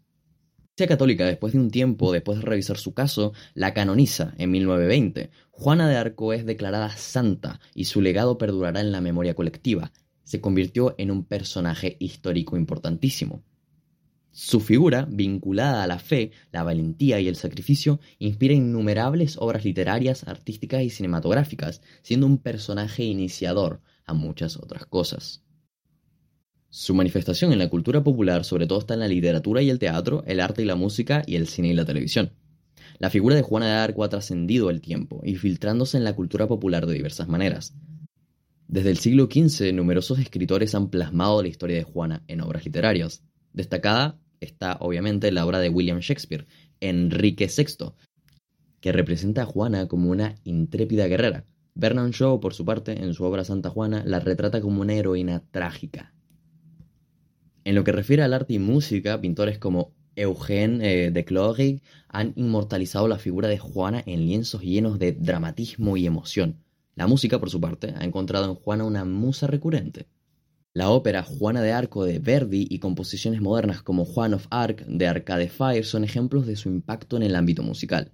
La 0.76 0.88
Católica, 0.88 1.26
después 1.26 1.54
de 1.54 1.60
un 1.60 1.70
tiempo, 1.70 2.12
después 2.12 2.40
de 2.40 2.46
revisar 2.46 2.78
su 2.78 2.96
caso, 2.96 3.34
la 3.54 3.76
canoniza 3.76 4.34
en 4.40 4.50
1920. 4.50 5.30
Juana 5.52 5.88
de 5.88 5.98
Arco 5.98 6.34
es 6.34 6.48
declarada 6.48 6.90
santa 6.98 7.60
y 7.76 7.86
su 7.86 8.02
legado 8.02 8.40
perdurará 8.40 8.82
en 8.82 8.92
la 8.92 9.00
memoria 9.00 9.36
colectiva. 9.36 9.92
Se 10.24 10.42
convirtió 10.42 10.96
en 10.98 11.12
un 11.12 11.26
personaje 11.26 11.96
histórico 12.00 12.58
importantísimo. 12.58 13.44
Su 14.32 14.62
figura, 14.62 15.08
vinculada 15.08 15.84
a 15.84 15.88
la 15.88 16.00
fe, 16.00 16.32
la 16.52 16.64
valentía 16.64 17.20
y 17.20 17.28
el 17.28 17.36
sacrificio, 17.36 18.00
inspira 18.18 18.56
innumerables 18.56 19.38
obras 19.38 19.64
literarias, 19.64 20.28
artísticas 20.28 20.82
y 20.82 20.90
cinematográficas, 20.90 21.84
siendo 22.02 22.26
un 22.26 22.40
personaje 22.40 23.04
iniciador 23.04 23.82
a 24.06 24.16
muchas 24.16 24.58
otras 24.58 24.88
cosas. 24.88 25.44
Su 26.76 26.96
manifestación 26.96 27.54
en 27.54 27.60
la 27.60 27.70
cultura 27.70 28.04
popular 28.04 28.44
sobre 28.44 28.66
todo 28.66 28.80
está 28.80 28.96
en 28.96 29.02
la 29.02 29.08
literatura 29.08 29.62
y 29.62 29.70
el 29.70 29.78
teatro, 29.78 30.24
el 30.26 30.40
arte 30.40 30.64
y 30.64 30.66
la 30.66 30.76
música 30.76 31.22
y 31.28 31.36
el 31.36 31.46
cine 31.46 31.68
y 31.68 31.74
la 31.76 31.86
televisión. 31.86 32.32
La 32.98 33.12
figura 33.12 33.36
de 33.36 33.44
Juana 33.44 33.68
de 33.68 33.74
Arco 33.74 34.04
ha 34.04 34.10
trascendido 34.10 34.72
el 34.72 34.82
tiempo, 34.82 35.22
infiltrándose 35.24 35.98
en 35.98 36.04
la 36.04 36.16
cultura 36.16 36.48
popular 36.48 36.88
de 36.88 36.96
diversas 36.96 37.28
maneras. 37.28 37.76
Desde 38.68 38.90
el 38.90 38.98
siglo 38.98 39.30
XV, 39.32 39.72
numerosos 39.72 40.18
escritores 40.18 40.74
han 40.74 40.90
plasmado 40.90 41.44
la 41.44 41.48
historia 41.48 41.78
de 41.78 41.84
Juana 41.84 42.24
en 42.28 42.42
obras 42.42 42.66
literarias. 42.66 43.22
Destacada 43.54 44.20
está, 44.40 44.78
obviamente, 44.80 45.32
la 45.32 45.46
obra 45.46 45.60
de 45.60 45.70
William 45.70 46.00
Shakespeare, 46.00 46.48
Enrique 46.80 47.52
VI, 47.56 47.92
que 48.82 48.92
representa 48.92 49.44
a 49.44 49.46
Juana 49.46 49.88
como 49.88 50.10
una 50.10 50.38
intrépida 50.44 51.06
guerrera. 51.06 51.46
Bernard 51.76 52.14
Shaw, 52.14 52.40
por 52.40 52.56
su 52.56 52.66
parte, 52.66 53.04
en 53.04 53.14
su 53.14 53.26
obra 53.26 53.44
Santa 53.44 53.70
Juana, 53.70 54.02
la 54.08 54.20
retrata 54.20 54.60
como 54.60 54.82
una 54.82 54.96
heroína 54.96 55.44
trágica, 55.52 56.16
en 57.64 57.76
lo 57.76 57.84
que 57.84 57.92
refiere 57.92 58.24
al 58.24 58.34
arte 58.34 58.54
y 58.54 58.60
música, 58.60 59.20
pintores 59.22 59.58
como 59.58 59.94
Eugène 60.16 60.82
eh, 60.82 61.12
de 61.12 61.26
Clorig 61.26 61.82
han 62.08 62.34
inmortalizado 62.36 63.08
la 63.08 63.18
figura 63.18 63.48
de 63.48 63.58
Juana 63.58 64.04
en 64.06 64.26
lienzos 64.26 64.62
llenos 64.62 65.00
de 65.00 65.14
dramatismo 65.14 65.98
y 65.98 66.06
emoción. 66.06 66.58
La 66.96 67.08
música, 67.08 67.40
por 67.40 67.50
su 67.50 67.60
parte, 67.60 67.94
ha 67.98 68.04
encontrado 68.04 68.46
en 68.46 68.56
Juana 68.56 68.84
una 68.84 69.06
musa 69.06 69.48
recurrente. 69.48 70.08
La 70.76 70.90
ópera 70.90 71.24
Juana 71.24 71.62
de 71.62 71.72
Arco 71.72 72.04
de 72.04 72.20
Verdi 72.20 72.68
y 72.70 72.80
composiciones 72.80 73.42
modernas 73.42 73.82
como 73.82 74.06
Juan 74.06 74.34
of 74.34 74.48
Arc 74.50 74.86
de 74.86 75.08
Arcade 75.08 75.50
Fire 75.50 75.86
son 75.86 76.04
ejemplos 76.04 76.46
de 76.46 76.56
su 76.56 76.70
impacto 76.70 77.18
en 77.18 77.24
el 77.24 77.36
ámbito 77.36 77.64
musical. 77.64 78.12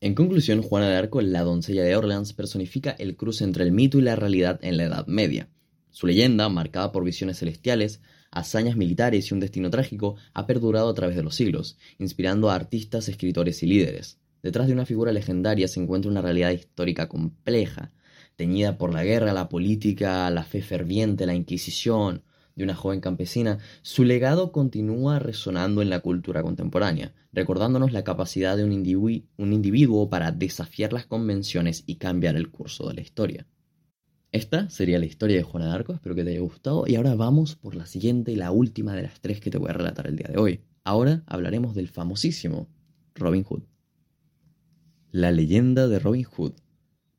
En 0.00 0.14
conclusión, 0.14 0.62
Juana 0.62 0.88
de 0.88 0.96
Arco, 0.96 1.20
la 1.20 1.42
doncella 1.42 1.84
de 1.84 1.94
Orleans, 1.94 2.32
personifica 2.32 2.90
el 2.90 3.16
cruce 3.16 3.44
entre 3.44 3.64
el 3.64 3.72
mito 3.72 3.98
y 3.98 4.02
la 4.02 4.16
realidad 4.16 4.58
en 4.62 4.76
la 4.76 4.84
Edad 4.84 5.06
Media. 5.06 5.48
Su 5.90 6.06
leyenda, 6.06 6.48
marcada 6.48 6.90
por 6.90 7.04
visiones 7.04 7.38
celestiales, 7.38 8.00
hazañas 8.32 8.76
militares 8.76 9.30
y 9.30 9.34
un 9.34 9.40
destino 9.40 9.70
trágico, 9.70 10.16
ha 10.34 10.46
perdurado 10.46 10.88
a 10.88 10.94
través 10.94 11.14
de 11.14 11.22
los 11.22 11.36
siglos, 11.36 11.78
inspirando 11.98 12.50
a 12.50 12.56
artistas, 12.56 13.08
escritores 13.08 13.62
y 13.62 13.66
líderes. 13.66 14.18
Detrás 14.42 14.66
de 14.66 14.72
una 14.72 14.86
figura 14.86 15.12
legendaria 15.12 15.68
se 15.68 15.80
encuentra 15.80 16.10
una 16.10 16.22
realidad 16.22 16.50
histórica 16.50 17.08
compleja, 17.08 17.92
teñida 18.34 18.76
por 18.78 18.92
la 18.92 19.04
guerra, 19.04 19.32
la 19.32 19.48
política, 19.48 20.28
la 20.30 20.42
fe 20.42 20.62
ferviente, 20.62 21.26
la 21.26 21.34
Inquisición 21.34 22.24
de 22.56 22.64
una 22.64 22.74
joven 22.74 23.00
campesina, 23.00 23.58
su 23.82 24.04
legado 24.04 24.52
continúa 24.52 25.18
resonando 25.18 25.80
en 25.80 25.90
la 25.90 26.00
cultura 26.00 26.42
contemporánea, 26.42 27.14
recordándonos 27.32 27.92
la 27.92 28.04
capacidad 28.04 28.56
de 28.56 28.64
un, 28.64 28.72
un 28.72 29.52
individuo 29.52 30.10
para 30.10 30.32
desafiar 30.32 30.92
las 30.92 31.06
convenciones 31.06 31.84
y 31.86 31.96
cambiar 31.96 32.36
el 32.36 32.50
curso 32.50 32.88
de 32.88 32.94
la 32.94 33.00
historia. 33.00 33.46
Esta 34.32 34.70
sería 34.70 34.98
la 34.98 35.04
historia 35.04 35.36
de 35.36 35.42
Juana 35.42 35.66
de 35.66 35.72
Arco, 35.74 35.92
espero 35.92 36.14
que 36.14 36.24
te 36.24 36.30
haya 36.30 36.40
gustado. 36.40 36.84
Y 36.86 36.94
ahora 36.94 37.14
vamos 37.14 37.54
por 37.54 37.74
la 37.74 37.84
siguiente 37.84 38.32
y 38.32 38.36
la 38.36 38.50
última 38.50 38.94
de 38.94 39.02
las 39.02 39.20
tres 39.20 39.40
que 39.40 39.50
te 39.50 39.58
voy 39.58 39.68
a 39.68 39.74
relatar 39.74 40.06
el 40.06 40.16
día 40.16 40.28
de 40.28 40.38
hoy. 40.38 40.60
Ahora 40.84 41.22
hablaremos 41.26 41.74
del 41.74 41.88
famosísimo 41.88 42.66
Robin 43.14 43.44
Hood. 43.44 43.64
La 45.10 45.32
leyenda 45.32 45.86
de 45.86 45.98
Robin 45.98 46.24
Hood. 46.24 46.52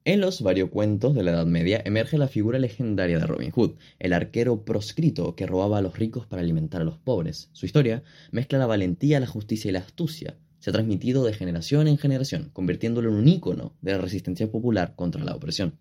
En 0.06 0.22
los 0.22 0.42
variocuentos 0.42 1.14
de 1.14 1.22
la 1.22 1.34
Edad 1.34 1.46
Media 1.46 1.84
emerge 1.86 2.18
la 2.18 2.28
figura 2.28 2.58
legendaria 2.58 3.20
de 3.20 3.28
Robin 3.28 3.52
Hood, 3.52 3.76
el 4.00 4.14
arquero 4.14 4.66
proscrito 4.66 5.36
que 5.36 5.46
robaba 5.46 5.78
a 5.78 5.82
los 5.84 6.00
ricos 6.00 6.26
para 6.26 6.42
alimentar 6.42 6.82
a 6.82 6.86
los 6.86 6.98
pobres. 6.98 7.50
Su 7.52 7.68
historia 7.68 8.02
mezcla 8.32 8.58
la 8.58 8.66
valentía, 8.66 9.20
la 9.20 9.28
justicia 9.28 9.70
y 9.70 9.74
la 9.74 9.80
astucia. 9.80 10.40
Se 10.58 10.72
ha 10.72 10.74
transmitido 10.74 11.24
de 11.24 11.34
generación 11.34 11.88
en 11.88 12.00
generación, 12.00 12.50
convirtiéndolo 12.54 13.12
en 13.12 13.18
un 13.18 13.28
ícono 13.28 13.78
de 13.82 13.92
la 13.92 14.00
resistencia 14.00 14.52
popular 14.52 14.96
contra 14.96 15.24
la 15.24 15.36
opresión. 15.36 15.78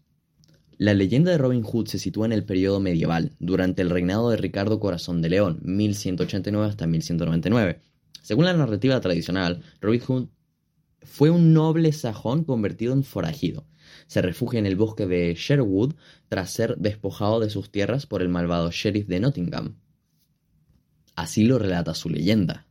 La 0.79 0.95
leyenda 0.95 1.31
de 1.31 1.39
Robin 1.39 1.63
Hood 1.63 1.87
se 1.87 1.99
sitúa 1.99 2.27
en 2.27 2.33
el 2.33 2.45
periodo 2.45 2.81
medieval, 2.81 3.33
durante 3.39 3.83
el 3.83 3.91
reinado 3.91 4.31
de 4.31 4.37
Ricardo 4.37 4.81
Corazón 4.81 5.23
de 5.23 5.29
León, 5.29 5.61
1189 5.63 6.67
hasta 6.67 6.87
1199. 6.87 7.81
Según 8.23 8.47
la 8.47 8.55
narrativa 8.55 9.01
tradicional, 9.01 9.63
Robin 9.81 10.01
Hood 10.01 10.29
fue 11.03 11.31
un 11.31 11.53
noble 11.53 11.93
sajón 11.93 12.45
convertido 12.45 12.93
en 12.93 13.05
forajido. 13.05 13.67
Se 14.07 14.23
refugia 14.23 14.59
en 14.59 14.67
el 14.67 14.77
bosque 14.77 15.07
de 15.07 15.35
Sherwood 15.35 15.95
tras 16.29 16.51
ser 16.51 16.77
despojado 16.79 17.41
de 17.41 17.51
sus 17.51 17.71
tierras 17.71 18.07
por 18.07 18.23
el 18.23 18.29
malvado 18.29 18.71
sheriff 18.71 19.07
de 19.07 19.21
Nottingham. 19.21 19.77
Así 21.15 21.45
lo 21.45 21.59
relata 21.59 21.95
su 21.95 22.09
leyenda. 22.09 22.67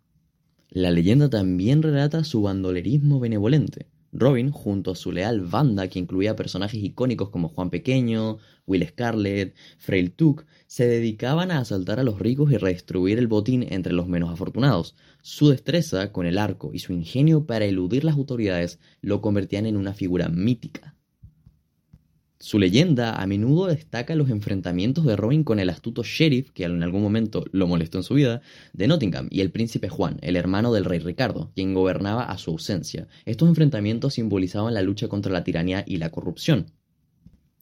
La 0.70 0.90
leyenda 0.90 1.30
también 1.30 1.84
relata 1.84 2.24
su 2.24 2.42
bandolerismo 2.42 3.20
benevolente. 3.20 3.91
Robin, 4.14 4.52
junto 4.52 4.92
a 4.92 4.96
su 4.96 5.12
leal 5.12 5.42
banda 5.42 5.88
que 5.88 6.00
incluía 6.00 6.36
personajes 6.36 6.84
icónicos 6.84 7.30
como 7.30 7.50
Juan 7.50 7.70
Pequeño, 7.70 8.38
Will 8.68 8.88
Scarlet, 8.88 9.56
Frail 9.78 10.12
Tuck, 10.12 10.46
se 10.68 10.88
dedicaban 10.88 11.52
a 11.52 11.60
asaltar 11.60 12.00
a 12.00 12.04
los 12.04 12.20
ricos 12.20 12.52
y 12.52 12.58
redistribuir 12.58 13.20
el 13.20 13.28
botín 13.28 13.66
entre 13.70 13.94
los 13.94 14.08
menos 14.08 14.30
afortunados. 14.30 14.96
Su 15.22 15.50
destreza 15.50 16.12
con 16.12 16.26
el 16.26 16.38
arco 16.38 16.72
y 16.74 16.80
su 16.80 16.94
ingenio 16.94 17.46
para 17.46 17.66
eludir 17.66 18.04
las 18.04 18.16
autoridades 18.16 18.80
lo 19.02 19.22
convertían 19.22 19.66
en 19.66 19.78
una 19.78 19.94
figura 19.94 20.30
mítica. 20.30 20.96
Su 22.42 22.58
leyenda 22.58 23.22
a 23.22 23.28
menudo 23.28 23.68
destaca 23.68 24.16
los 24.16 24.32
enfrentamientos 24.32 25.06
de 25.06 25.16
Robin 25.16 25.44
con 25.44 25.60
el 25.60 25.70
astuto 25.70 26.02
sheriff, 26.02 26.50
que 26.50 26.64
en 26.64 26.82
algún 26.82 27.04
momento 27.04 27.46
lo 27.52 27.68
molestó 27.68 28.00
en 28.00 28.04
su 28.04 28.16
vida, 28.16 28.42
de 28.74 28.88
Nottingham, 28.88 29.28
y 29.30 29.42
el 29.42 29.52
príncipe 29.52 29.90
Juan, 29.90 30.18
el 30.24 30.36
hermano 30.36 30.74
del 30.74 30.86
rey 30.86 30.98
Ricardo, 30.98 31.52
quien 31.54 31.76
gobernaba 31.76 32.24
a 32.24 32.40
su 32.40 32.50
ausencia. 32.50 33.08
Estos 33.26 33.48
enfrentamientos 33.48 34.16
simbolizaban 34.16 34.74
la 34.74 34.82
lucha 34.82 35.08
contra 35.08 35.32
la 35.32 35.44
tiranía 35.44 35.84
y 35.86 35.98
la 35.98 36.10
corrupción. 36.10 36.72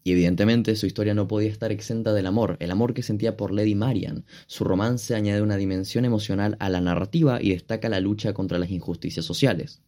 Y 0.05 0.13
evidentemente 0.13 0.77
su 0.77 0.85
historia 0.85 1.13
no 1.13 1.27
podía 1.27 1.49
estar 1.49 1.73
exenta 1.73 2.13
del 2.13 2.25
amor, 2.25 2.55
el 2.61 2.71
amor 2.71 2.93
que 2.93 3.03
sentía 3.03 3.35
por 3.35 3.51
Lady 3.51 3.75
Marian. 3.75 4.23
Su 4.47 4.63
romance 4.63 5.13
añade 5.13 5.41
una 5.41 5.57
dimensión 5.57 6.05
emocional 6.05 6.55
a 6.61 6.69
la 6.69 6.79
narrativa 6.79 7.41
y 7.41 7.49
destaca 7.49 7.89
la 7.89 7.99
lucha 7.99 8.31
contra 8.31 8.57
las 8.57 8.71
injusticias 8.71 9.25
sociales. 9.25 9.81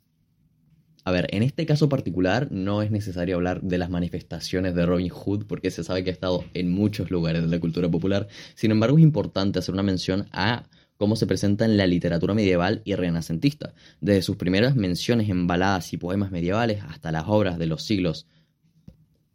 A 1.03 1.11
ver, 1.11 1.27
en 1.31 1.41
este 1.41 1.65
caso 1.65 1.89
particular 1.89 2.51
no 2.51 2.83
es 2.83 2.91
necesario 2.91 3.35
hablar 3.35 3.61
de 3.61 3.79
las 3.79 3.89
manifestaciones 3.89 4.75
de 4.75 4.85
Robin 4.85 5.09
Hood 5.09 5.45
porque 5.47 5.71
se 5.71 5.83
sabe 5.83 6.03
que 6.03 6.11
ha 6.11 6.13
estado 6.13 6.45
en 6.53 6.71
muchos 6.71 7.09
lugares 7.09 7.41
de 7.41 7.47
la 7.47 7.59
cultura 7.59 7.89
popular. 7.89 8.27
Sin 8.53 8.69
embargo, 8.69 8.97
es 8.97 9.03
importante 9.03 9.57
hacer 9.57 9.73
una 9.73 9.81
mención 9.81 10.27
a 10.31 10.63
cómo 10.97 11.15
se 11.15 11.25
presenta 11.25 11.65
en 11.65 11.77
la 11.77 11.87
literatura 11.87 12.35
medieval 12.35 12.83
y 12.85 12.93
renacentista, 12.93 13.73
desde 13.99 14.21
sus 14.21 14.35
primeras 14.35 14.75
menciones 14.75 15.29
en 15.29 15.47
baladas 15.47 15.91
y 15.93 15.97
poemas 15.97 16.29
medievales 16.29 16.83
hasta 16.83 17.11
las 17.11 17.23
obras 17.25 17.57
de 17.57 17.65
los 17.65 17.81
siglos 17.81 18.27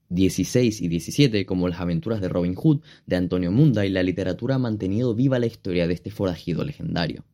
XVI 0.09 0.69
y 0.69 1.01
XVII, 1.01 1.45
como 1.45 1.69
Las 1.69 1.81
aventuras 1.81 2.21
de 2.21 2.29
Robin 2.29 2.55
Hood 2.55 2.83
de 3.07 3.17
Antonio 3.17 3.51
Munda, 3.51 3.85
y 3.85 3.91
la 3.91 4.05
literatura 4.05 4.55
ha 4.55 4.59
mantenido 4.61 5.17
viva 5.17 5.41
la 5.41 5.47
historia 5.47 5.89
de 5.89 5.95
este 5.95 6.13
forajido 6.13 6.63
legendario. 6.63 7.25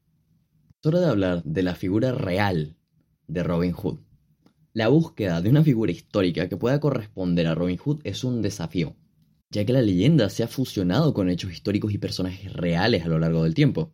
Es 0.80 0.86
hora 0.86 1.00
de 1.00 1.08
hablar 1.08 1.42
de 1.44 1.62
la 1.62 1.74
figura 1.74 2.12
real 2.12 2.76
de 3.28 3.42
Robin 3.42 3.72
Hood. 3.72 3.98
La 4.74 4.88
búsqueda 4.88 5.42
de 5.42 5.50
una 5.50 5.62
figura 5.62 5.92
histórica 5.92 6.48
que 6.48 6.56
pueda 6.56 6.80
corresponder 6.80 7.46
a 7.46 7.54
Robin 7.54 7.76
Hood 7.76 8.00
es 8.04 8.24
un 8.24 8.40
desafío, 8.40 8.96
ya 9.50 9.66
que 9.66 9.72
la 9.74 9.82
leyenda 9.82 10.30
se 10.30 10.44
ha 10.44 10.48
fusionado 10.48 11.12
con 11.12 11.28
hechos 11.28 11.52
históricos 11.52 11.92
y 11.92 11.98
personajes 11.98 12.50
reales 12.54 13.04
a 13.04 13.08
lo 13.08 13.18
largo 13.18 13.44
del 13.44 13.52
tiempo. 13.52 13.92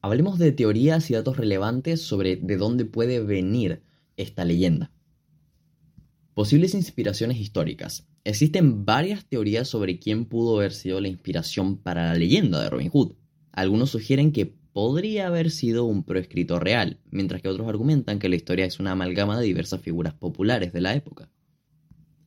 Hablemos 0.00 0.38
de 0.38 0.52
teorías 0.52 1.10
y 1.10 1.14
datos 1.14 1.36
relevantes 1.36 2.00
sobre 2.00 2.36
de 2.36 2.56
dónde 2.56 2.86
puede 2.86 3.20
venir 3.20 3.82
esta 4.16 4.46
leyenda. 4.46 4.92
Posibles 6.32 6.72
inspiraciones 6.72 7.36
históricas. 7.36 8.08
Existen 8.24 8.86
varias 8.86 9.26
teorías 9.26 9.68
sobre 9.68 9.98
quién 9.98 10.24
pudo 10.24 10.56
haber 10.56 10.72
sido 10.72 11.02
la 11.02 11.08
inspiración 11.08 11.76
para 11.76 12.06
la 12.06 12.14
leyenda 12.14 12.62
de 12.62 12.70
Robin 12.70 12.88
Hood. 12.88 13.12
Algunos 13.52 13.90
sugieren 13.90 14.32
que 14.32 14.54
podría 14.72 15.26
haber 15.26 15.50
sido 15.50 15.84
un 15.84 16.04
proescrito 16.04 16.58
real, 16.58 16.98
mientras 17.10 17.42
que 17.42 17.48
otros 17.48 17.68
argumentan 17.68 18.18
que 18.18 18.28
la 18.28 18.36
historia 18.36 18.64
es 18.64 18.80
una 18.80 18.92
amalgama 18.92 19.38
de 19.38 19.46
diversas 19.46 19.80
figuras 19.80 20.14
populares 20.14 20.72
de 20.72 20.80
la 20.80 20.94
época. 20.94 21.30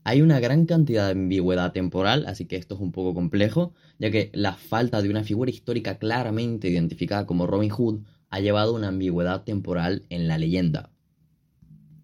Hay 0.05 0.21
una 0.21 0.41
gran 0.41 0.65
cantidad 0.65 1.05
de 1.05 1.13
ambigüedad 1.13 1.71
temporal, 1.71 2.25
así 2.27 2.45
que 2.45 2.57
esto 2.57 2.75
es 2.75 2.81
un 2.81 2.91
poco 2.91 3.13
complejo, 3.13 3.73
ya 3.99 4.11
que 4.11 4.31
la 4.33 4.53
falta 4.53 5.01
de 5.01 5.09
una 5.09 5.23
figura 5.23 5.49
histórica 5.49 5.97
claramente 5.97 6.67
identificada 6.67 7.25
como 7.25 7.47
Robin 7.47 7.69
Hood 7.69 8.01
ha 8.29 8.39
llevado 8.41 8.75
una 8.75 8.89
ambigüedad 8.89 9.43
temporal 9.43 10.03
en 10.09 10.27
la 10.27 10.37
leyenda. 10.37 10.89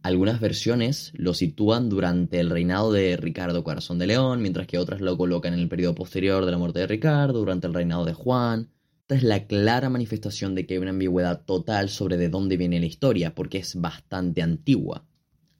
Algunas 0.01 0.39
versiones 0.39 1.11
lo 1.15 1.33
sitúan 1.33 1.89
durante 1.89 2.39
el 2.39 2.49
reinado 2.49 2.93
de 2.93 3.17
Ricardo 3.17 3.65
Corazón 3.65 3.99
de 3.99 4.07
León, 4.07 4.41
mientras 4.41 4.65
que 4.65 4.77
otras 4.77 5.01
lo 5.01 5.17
colocan 5.17 5.53
en 5.53 5.59
el 5.59 5.67
periodo 5.67 5.95
posterior 5.95 6.45
de 6.45 6.51
la 6.51 6.57
muerte 6.57 6.79
de 6.79 6.87
Ricardo, 6.87 7.39
durante 7.39 7.67
el 7.67 7.73
reinado 7.73 8.05
de 8.05 8.13
Juan. 8.13 8.69
Esta 9.09 9.17
es 9.17 9.23
la 9.23 9.47
clara 9.47 9.89
manifestación 9.89 10.53
de 10.53 10.67
que 10.67 10.75
hay 10.75 10.77
una 10.77 10.91
ambigüedad 10.91 11.43
total 11.43 11.89
sobre 11.89 12.15
de 12.15 12.29
dónde 12.29 12.57
viene 12.57 12.79
la 12.79 12.85
historia, 12.85 13.33
porque 13.33 13.57
es 13.57 13.73
bastante 13.73 14.43
antigua. 14.43 15.03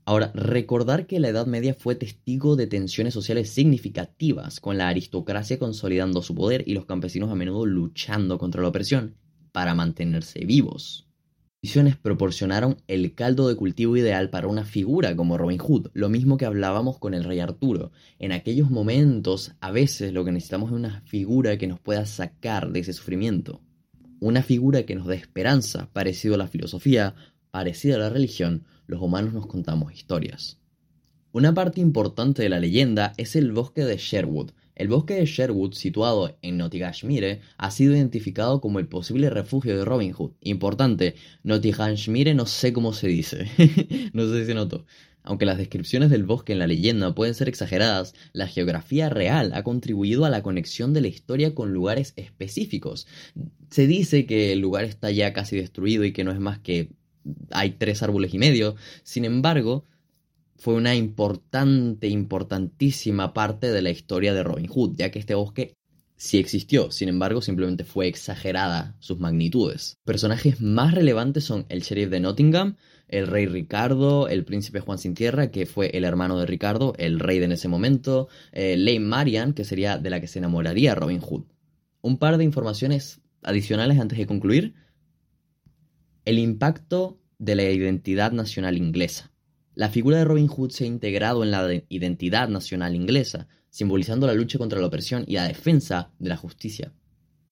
Ahora, 0.05 0.31
recordar 0.35 1.07
que 1.07 1.19
la 1.19 1.29
Edad 1.29 1.47
Media 1.47 1.73
fue 1.73 1.95
testigo 1.95 2.55
de 2.55 2.67
tensiones 2.67 3.15
sociales 3.15 3.49
significativas, 3.49 4.59
con 4.59 4.77
la 4.77 4.87
aristocracia 4.87 5.57
consolidando 5.57 6.21
su 6.21 6.35
poder 6.35 6.63
y 6.67 6.75
los 6.75 6.85
campesinos 6.85 7.31
a 7.31 7.35
menudo 7.35 7.65
luchando 7.65 8.37
contra 8.37 8.61
la 8.61 8.67
opresión 8.67 9.15
para 9.51 9.73
mantenerse 9.73 10.45
vivos. 10.45 11.08
Condiciones 11.61 11.97
proporcionaron 11.97 12.77
el 12.87 13.15
caldo 13.15 13.49
de 13.49 13.57
cultivo 13.57 13.97
ideal 13.97 14.29
para 14.29 14.47
una 14.47 14.63
figura 14.63 15.17
como 15.17 15.37
Robin 15.37 15.57
Hood, 15.57 15.87
lo 15.93 16.07
mismo 16.07 16.37
que 16.37 16.45
hablábamos 16.45 16.99
con 16.99 17.13
el 17.13 17.25
rey 17.25 17.41
Arturo. 17.41 17.91
En 18.17 18.31
aquellos 18.31 18.71
momentos, 18.71 19.51
a 19.59 19.69
veces 19.69 20.13
lo 20.13 20.23
que 20.23 20.31
necesitamos 20.31 20.69
es 20.69 20.77
una 20.77 21.01
figura 21.01 21.57
que 21.57 21.67
nos 21.67 21.81
pueda 21.81 22.05
sacar 22.05 22.71
de 22.71 22.79
ese 22.79 22.93
sufrimiento. 22.93 23.59
Una 24.21 24.41
figura 24.41 24.83
que 24.83 24.95
nos 24.95 25.05
dé 25.05 25.17
esperanza, 25.17 25.89
parecido 25.91 26.35
a 26.35 26.37
la 26.37 26.47
filosofía, 26.47 27.13
parecida 27.51 27.95
a 27.95 27.99
la 27.99 28.09
religión, 28.09 28.63
los 28.87 29.01
humanos 29.01 29.33
nos 29.33 29.45
contamos 29.45 29.91
historias. 29.93 30.61
Una 31.33 31.53
parte 31.53 31.81
importante 31.81 32.41
de 32.41 32.47
la 32.47 32.61
leyenda 32.61 33.11
es 33.17 33.35
el 33.35 33.51
bosque 33.51 33.83
de 33.83 33.97
Sherwood. 33.97 34.51
El 34.79 34.87
bosque 34.87 35.15
de 35.15 35.25
Sherwood, 35.25 35.73
situado 35.73 36.37
en 36.41 36.57
Nottinghamshire, 36.57 37.41
ha 37.57 37.69
sido 37.69 37.93
identificado 37.93 38.61
como 38.61 38.79
el 38.79 38.87
posible 38.87 39.29
refugio 39.29 39.77
de 39.77 39.83
Robin 39.83 40.13
Hood. 40.13 40.31
Importante, 40.39 41.15
Nottinghamshire 41.43 42.33
no 42.33 42.45
sé 42.45 42.71
cómo 42.71 42.93
se 42.93 43.09
dice, 43.09 43.45
no 44.13 44.29
sé 44.29 44.39
si 44.39 44.45
se 44.45 44.53
notó. 44.53 44.85
Aunque 45.21 45.45
las 45.45 45.57
descripciones 45.57 46.09
del 46.09 46.23
bosque 46.23 46.53
en 46.53 46.59
la 46.59 46.67
leyenda 46.67 47.13
pueden 47.13 47.35
ser 47.35 47.49
exageradas, 47.49 48.15
la 48.31 48.47
geografía 48.47 49.09
real 49.09 49.51
ha 49.53 49.63
contribuido 49.63 50.23
a 50.23 50.29
la 50.29 50.43
conexión 50.43 50.93
de 50.93 51.01
la 51.01 51.09
historia 51.09 51.53
con 51.53 51.73
lugares 51.73 52.13
específicos. 52.15 53.05
Se 53.69 53.85
dice 53.85 54.25
que 54.25 54.53
el 54.53 54.59
lugar 54.59 54.85
está 54.85 55.11
ya 55.11 55.33
casi 55.33 55.57
destruido 55.57 56.05
y 56.05 56.13
que 56.13 56.23
no 56.23 56.31
es 56.31 56.39
más 56.39 56.57
que 56.59 56.91
hay 57.51 57.71
tres 57.71 58.01
árboles 58.01 58.33
y 58.33 58.37
medio. 58.37 58.77
Sin 59.03 59.25
embargo, 59.25 59.83
fue 60.59 60.75
una 60.75 60.95
importante, 60.95 62.07
importantísima 62.07 63.33
parte 63.33 63.71
de 63.71 63.81
la 63.81 63.89
historia 63.89 64.33
de 64.33 64.43
Robin 64.43 64.67
Hood, 64.67 64.95
ya 64.95 65.09
que 65.09 65.19
este 65.19 65.33
bosque 65.33 65.73
sí 66.17 66.37
existió, 66.37 66.91
sin 66.91 67.07
embargo 67.07 67.41
simplemente 67.41 67.85
fue 67.85 68.07
exagerada 68.07 68.97
sus 68.99 69.19
magnitudes. 69.19 69.97
Personajes 70.03 70.59
más 70.59 70.93
relevantes 70.93 71.45
son 71.45 71.65
el 71.69 71.81
sheriff 71.81 72.09
de 72.09 72.19
Nottingham, 72.19 72.75
el 73.07 73.27
rey 73.27 73.45
Ricardo, 73.45 74.27
el 74.27 74.43
príncipe 74.43 74.81
Juan 74.81 74.99
Sin 74.99 75.15
Tierra, 75.15 75.49
que 75.49 75.65
fue 75.65 75.91
el 75.97 76.03
hermano 76.03 76.37
de 76.37 76.45
Ricardo, 76.45 76.93
el 76.97 77.21
rey 77.21 77.39
de 77.39 77.45
en 77.45 77.53
ese 77.53 77.69
momento, 77.69 78.27
eh, 78.51 78.75
Lady 78.77 78.99
Marian, 78.99 79.53
que 79.53 79.63
sería 79.63 79.97
de 79.97 80.09
la 80.09 80.19
que 80.19 80.27
se 80.27 80.39
enamoraría 80.39 80.93
Robin 80.93 81.21
Hood. 81.21 81.45
Un 82.01 82.17
par 82.17 82.37
de 82.37 82.43
informaciones 82.43 83.21
adicionales 83.41 83.97
antes 83.97 84.17
de 84.17 84.27
concluir. 84.27 84.75
El 86.25 86.37
impacto 86.37 87.17
de 87.39 87.55
la 87.55 87.63
identidad 87.63 88.33
nacional 88.33 88.77
inglesa. 88.77 89.31
La 89.79 89.87
figura 89.87 90.17
de 90.17 90.25
Robin 90.25 90.49
Hood 90.49 90.71
se 90.71 90.83
ha 90.83 90.87
integrado 90.87 91.41
en 91.41 91.51
la 91.51 91.65
identidad 91.87 92.49
nacional 92.49 92.97
inglesa, 92.97 93.47
simbolizando 93.69 94.27
la 94.27 94.33
lucha 94.33 94.57
contra 94.57 94.81
la 94.81 94.87
opresión 94.87 95.23
y 95.25 95.35
la 95.35 95.47
defensa 95.47 96.11
de 96.19 96.27
la 96.27 96.35
justicia. 96.35 96.91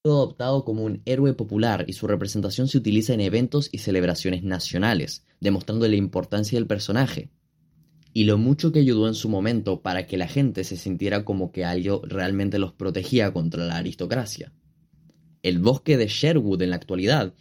Adoptado 0.03 0.65
como 0.65 0.83
un 0.83 1.01
héroe 1.05 1.33
popular 1.35 1.85
y 1.87 1.93
su 1.93 2.05
representación 2.05 2.67
se 2.67 2.79
utiliza 2.79 3.13
en 3.13 3.21
eventos 3.21 3.69
y 3.71 3.77
celebraciones 3.77 4.43
nacionales, 4.43 5.23
demostrando 5.39 5.87
la 5.87 5.95
importancia 5.95 6.59
del 6.59 6.67
personaje 6.67 7.29
y 8.11 8.25
lo 8.25 8.37
mucho 8.37 8.73
que 8.73 8.79
ayudó 8.79 9.07
en 9.07 9.15
su 9.15 9.29
momento 9.29 9.81
para 9.81 10.05
que 10.05 10.17
la 10.17 10.27
gente 10.27 10.65
se 10.65 10.75
sintiera 10.75 11.23
como 11.23 11.53
que 11.53 11.63
algo 11.63 12.01
realmente 12.03 12.59
los 12.59 12.73
protegía 12.73 13.31
contra 13.31 13.63
la 13.63 13.77
aristocracia. 13.77 14.51
El 15.43 15.59
bosque 15.59 15.95
de 15.95 16.07
Sherwood 16.07 16.61
en 16.61 16.71
la 16.71 16.75
actualidad 16.75 17.33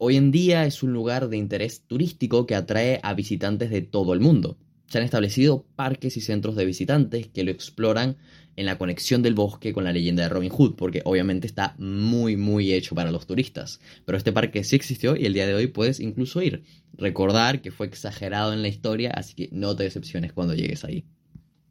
Hoy 0.00 0.14
en 0.14 0.30
día 0.30 0.64
es 0.64 0.84
un 0.84 0.92
lugar 0.92 1.28
de 1.28 1.36
interés 1.36 1.82
turístico 1.84 2.46
que 2.46 2.54
atrae 2.54 3.00
a 3.02 3.14
visitantes 3.14 3.68
de 3.68 3.82
todo 3.82 4.14
el 4.14 4.20
mundo. 4.20 4.56
Se 4.86 4.98
han 4.98 5.04
establecido 5.04 5.66
parques 5.74 6.16
y 6.16 6.20
centros 6.20 6.54
de 6.54 6.64
visitantes 6.64 7.26
que 7.26 7.42
lo 7.42 7.50
exploran 7.50 8.16
en 8.54 8.66
la 8.66 8.78
conexión 8.78 9.22
del 9.22 9.34
bosque 9.34 9.72
con 9.72 9.82
la 9.82 9.92
leyenda 9.92 10.22
de 10.22 10.28
Robin 10.28 10.50
Hood, 10.50 10.76
porque 10.76 11.02
obviamente 11.04 11.48
está 11.48 11.74
muy 11.78 12.36
muy 12.36 12.72
hecho 12.72 12.94
para 12.94 13.10
los 13.10 13.26
turistas. 13.26 13.80
Pero 14.04 14.16
este 14.16 14.30
parque 14.30 14.62
sí 14.62 14.76
existió 14.76 15.16
y 15.16 15.26
el 15.26 15.34
día 15.34 15.48
de 15.48 15.54
hoy 15.54 15.66
puedes 15.66 15.98
incluso 15.98 16.42
ir. 16.42 16.62
Recordar 16.92 17.60
que 17.60 17.72
fue 17.72 17.88
exagerado 17.88 18.52
en 18.52 18.62
la 18.62 18.68
historia, 18.68 19.10
así 19.10 19.34
que 19.34 19.48
no 19.50 19.74
te 19.74 19.82
decepciones 19.82 20.32
cuando 20.32 20.54
llegues 20.54 20.84
ahí. 20.84 21.06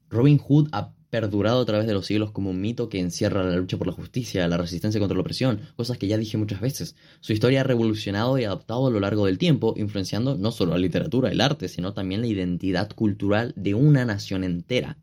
Robin 0.09 0.37
Hood 0.37 0.67
perdurado 1.09 1.61
a 1.61 1.65
través 1.65 1.87
de 1.87 1.93
los 1.93 2.05
siglos 2.05 2.31
como 2.31 2.49
un 2.49 2.59
mito 2.59 2.89
que 2.89 2.99
encierra 2.99 3.43
la 3.43 3.55
lucha 3.55 3.77
por 3.77 3.87
la 3.87 3.93
justicia, 3.93 4.47
la 4.47 4.57
resistencia 4.57 4.99
contra 4.99 5.15
la 5.15 5.21
opresión, 5.21 5.61
cosas 5.75 5.97
que 5.97 6.07
ya 6.07 6.17
dije 6.17 6.37
muchas 6.37 6.59
veces. 6.59 6.95
Su 7.21 7.33
historia 7.33 7.61
ha 7.61 7.63
revolucionado 7.63 8.37
y 8.37 8.43
adaptado 8.43 8.87
a 8.87 8.91
lo 8.91 8.99
largo 8.99 9.25
del 9.25 9.37
tiempo, 9.37 9.73
influenciando 9.77 10.37
no 10.37 10.51
solo 10.51 10.73
la 10.73 10.79
literatura, 10.79 11.31
el 11.31 11.41
arte, 11.41 11.69
sino 11.69 11.93
también 11.93 12.21
la 12.21 12.27
identidad 12.27 12.89
cultural 12.91 13.53
de 13.55 13.73
una 13.73 14.05
nación 14.05 14.43
entera. 14.43 14.97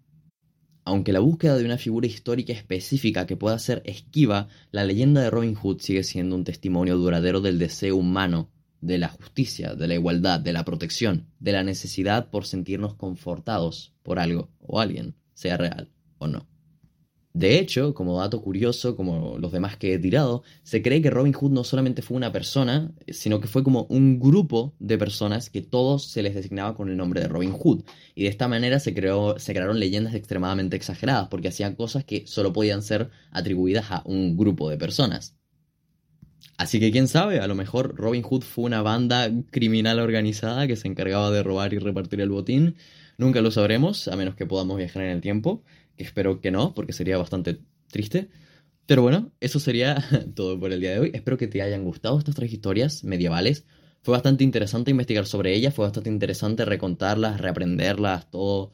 Aunque 0.87 1.15
la 1.15 1.21
búsqueda 1.21 1.57
de 1.57 1.65
una 1.65 1.79
figura 1.79 2.07
histórica 2.07 2.53
específica 2.53 3.27
que 3.27 3.39
pueda 3.39 3.59
ser 3.59 3.83
esquiva, 3.87 4.49
la 4.71 4.85
leyenda 4.85 5.23
de 5.23 5.31
Robin 5.31 5.55
Hood 5.55 5.81
sigue 5.81 6.05
siendo 6.05 6.37
un 6.37 6.45
testimonio 6.45 6.99
duradero 6.99 7.41
del 7.41 7.59
deseo 7.59 7.97
humano 7.97 8.51
de 8.83 8.99
la 8.99 9.09
justicia, 9.09 9.75
de 9.75 9.89
la 9.89 9.95
igualdad, 9.95 10.41
de 10.41 10.53
la 10.53 10.67
protección, 10.67 11.29
de 11.41 11.53
la 11.53 11.65
necesidad 11.65 12.29
por 12.29 12.45
sentirnos 12.45 12.95
confortados 12.97 13.95
por 14.03 14.19
algo 14.19 14.51
o 14.61 14.79
alguien, 14.79 15.15
sea 15.33 15.57
real 15.57 15.94
o 16.25 16.29
no. 16.29 16.47
De 17.35 17.59
hecho, 17.59 17.95
como 17.95 18.21
dato 18.21 18.41
curioso, 18.41 18.95
como 18.95 19.39
los 19.39 19.51
demás 19.51 19.77
que 19.77 19.93
he 19.93 19.99
tirado, 19.99 20.45
se 20.63 20.83
cree 20.83 21.03
que 21.03 21.11
Robin 21.11 21.33
Hood 21.33 21.51
no 21.51 21.65
solamente 21.65 22.01
fue 22.01 22.17
una 22.17 22.31
persona, 22.31 22.93
sino 23.09 23.41
que 23.41 23.49
fue 23.49 23.65
como 23.65 23.87
un 23.91 24.21
grupo 24.21 24.73
de 24.79 24.99
personas 24.99 25.51
que 25.51 25.61
todos 25.61 26.07
se 26.07 26.23
les 26.23 26.37
designaba 26.37 26.77
con 26.77 26.89
el 26.91 26.97
nombre 26.97 27.21
de 27.21 27.27
Robin 27.27 27.51
Hood. 27.51 27.83
Y 28.15 28.23
de 28.23 28.29
esta 28.29 28.47
manera 28.47 28.79
se, 28.79 28.95
creó, 28.95 29.37
se 29.41 29.53
crearon 29.53 29.81
leyendas 29.81 30.15
extremadamente 30.15 30.77
exageradas, 30.77 31.27
porque 31.27 31.49
hacían 31.49 31.75
cosas 31.75 32.05
que 32.05 32.25
solo 32.29 32.53
podían 32.53 32.83
ser 32.83 33.11
atribuidas 33.33 33.91
a 33.91 34.03
un 34.05 34.37
grupo 34.37 34.71
de 34.71 34.79
personas. 34.79 35.37
Así 36.57 36.79
que 36.79 36.93
quién 36.93 37.09
sabe, 37.09 37.41
a 37.41 37.49
lo 37.49 37.57
mejor 37.57 37.97
Robin 37.97 38.23
Hood 38.23 38.43
fue 38.43 38.65
una 38.65 38.81
banda 38.83 39.29
criminal 39.51 39.99
organizada 39.99 40.69
que 40.69 40.77
se 40.77 40.87
encargaba 40.87 41.33
de 41.33 41.43
robar 41.43 41.75
y 41.75 41.79
repartir 41.79 42.21
el 42.21 42.31
botín. 42.31 42.77
Nunca 43.17 43.41
lo 43.41 43.51
sabremos, 43.51 44.09
a 44.09 44.17
menos 44.17 44.35
que 44.35 44.47
podamos 44.47 44.77
viajar 44.77 45.03
en 45.03 45.11
el 45.11 45.21
tiempo 45.21 45.63
espero 45.97 46.41
que 46.41 46.51
no, 46.51 46.75
porque 46.75 46.93
sería 46.93 47.19
bastante 47.19 47.61
triste. 47.91 48.29
Pero 48.87 49.03
bueno, 49.03 49.33
eso 49.41 49.61
sería 49.61 50.05
todo 50.35 50.59
por 50.59 50.73
el 50.73 50.81
día 50.81 50.93
de 50.93 51.01
hoy. 51.01 51.11
Espero 51.15 51.39
que 51.39 51.47
te 51.49 51.63
hayan 51.63 51.85
gustado 51.85 52.19
estas 52.19 52.35
tres 52.35 52.53
historias 52.53 53.05
medievales. 53.05 53.65
Fue 54.03 54.13
bastante 54.13 54.45
interesante 54.45 54.91
investigar 54.91 55.27
sobre 55.27 55.55
ellas, 55.55 55.75
fue 55.75 55.87
bastante 55.87 56.11
interesante 56.11 56.65
recontarlas, 56.65 57.41
reaprenderlas, 57.41 58.31
todo. 58.31 58.73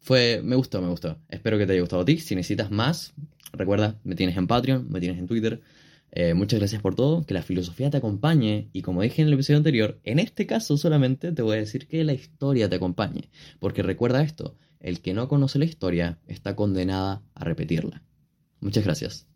Fue, 0.00 0.42
me 0.44 0.56
gustó, 0.56 0.82
me 0.82 0.88
gustó. 0.88 1.18
Espero 1.28 1.56
que 1.58 1.66
te 1.66 1.72
haya 1.72 1.80
gustado 1.80 2.02
a 2.02 2.04
ti. 2.04 2.18
Si 2.18 2.34
necesitas 2.34 2.70
más, 2.70 3.14
recuerda, 3.52 3.98
me 4.04 4.14
tienes 4.14 4.36
en 4.36 4.46
Patreon, 4.46 4.86
me 4.90 5.00
tienes 5.00 5.18
en 5.18 5.26
Twitter. 5.26 5.62
Eh, 6.12 6.34
muchas 6.34 6.58
gracias 6.58 6.82
por 6.82 6.94
todo, 6.94 7.24
que 7.24 7.34
la 7.34 7.42
filosofía 7.42 7.90
te 7.90 7.98
acompañe 7.98 8.70
y 8.72 8.82
como 8.82 9.02
dije 9.02 9.22
en 9.22 9.28
el 9.28 9.34
episodio 9.34 9.58
anterior, 9.58 10.00
en 10.04 10.18
este 10.18 10.46
caso 10.46 10.76
solamente 10.76 11.32
te 11.32 11.42
voy 11.42 11.56
a 11.56 11.60
decir 11.60 11.86
que 11.86 12.02
la 12.04 12.14
historia 12.14 12.68
te 12.68 12.76
acompañe, 12.76 13.28
porque 13.60 13.82
recuerda 13.82 14.22
esto, 14.22 14.56
el 14.80 15.00
que 15.00 15.14
no 15.14 15.28
conoce 15.28 15.58
la 15.58 15.66
historia 15.66 16.18
está 16.26 16.56
condenada 16.56 17.22
a 17.34 17.44
repetirla. 17.44 18.02
Muchas 18.60 18.84
gracias. 18.84 19.27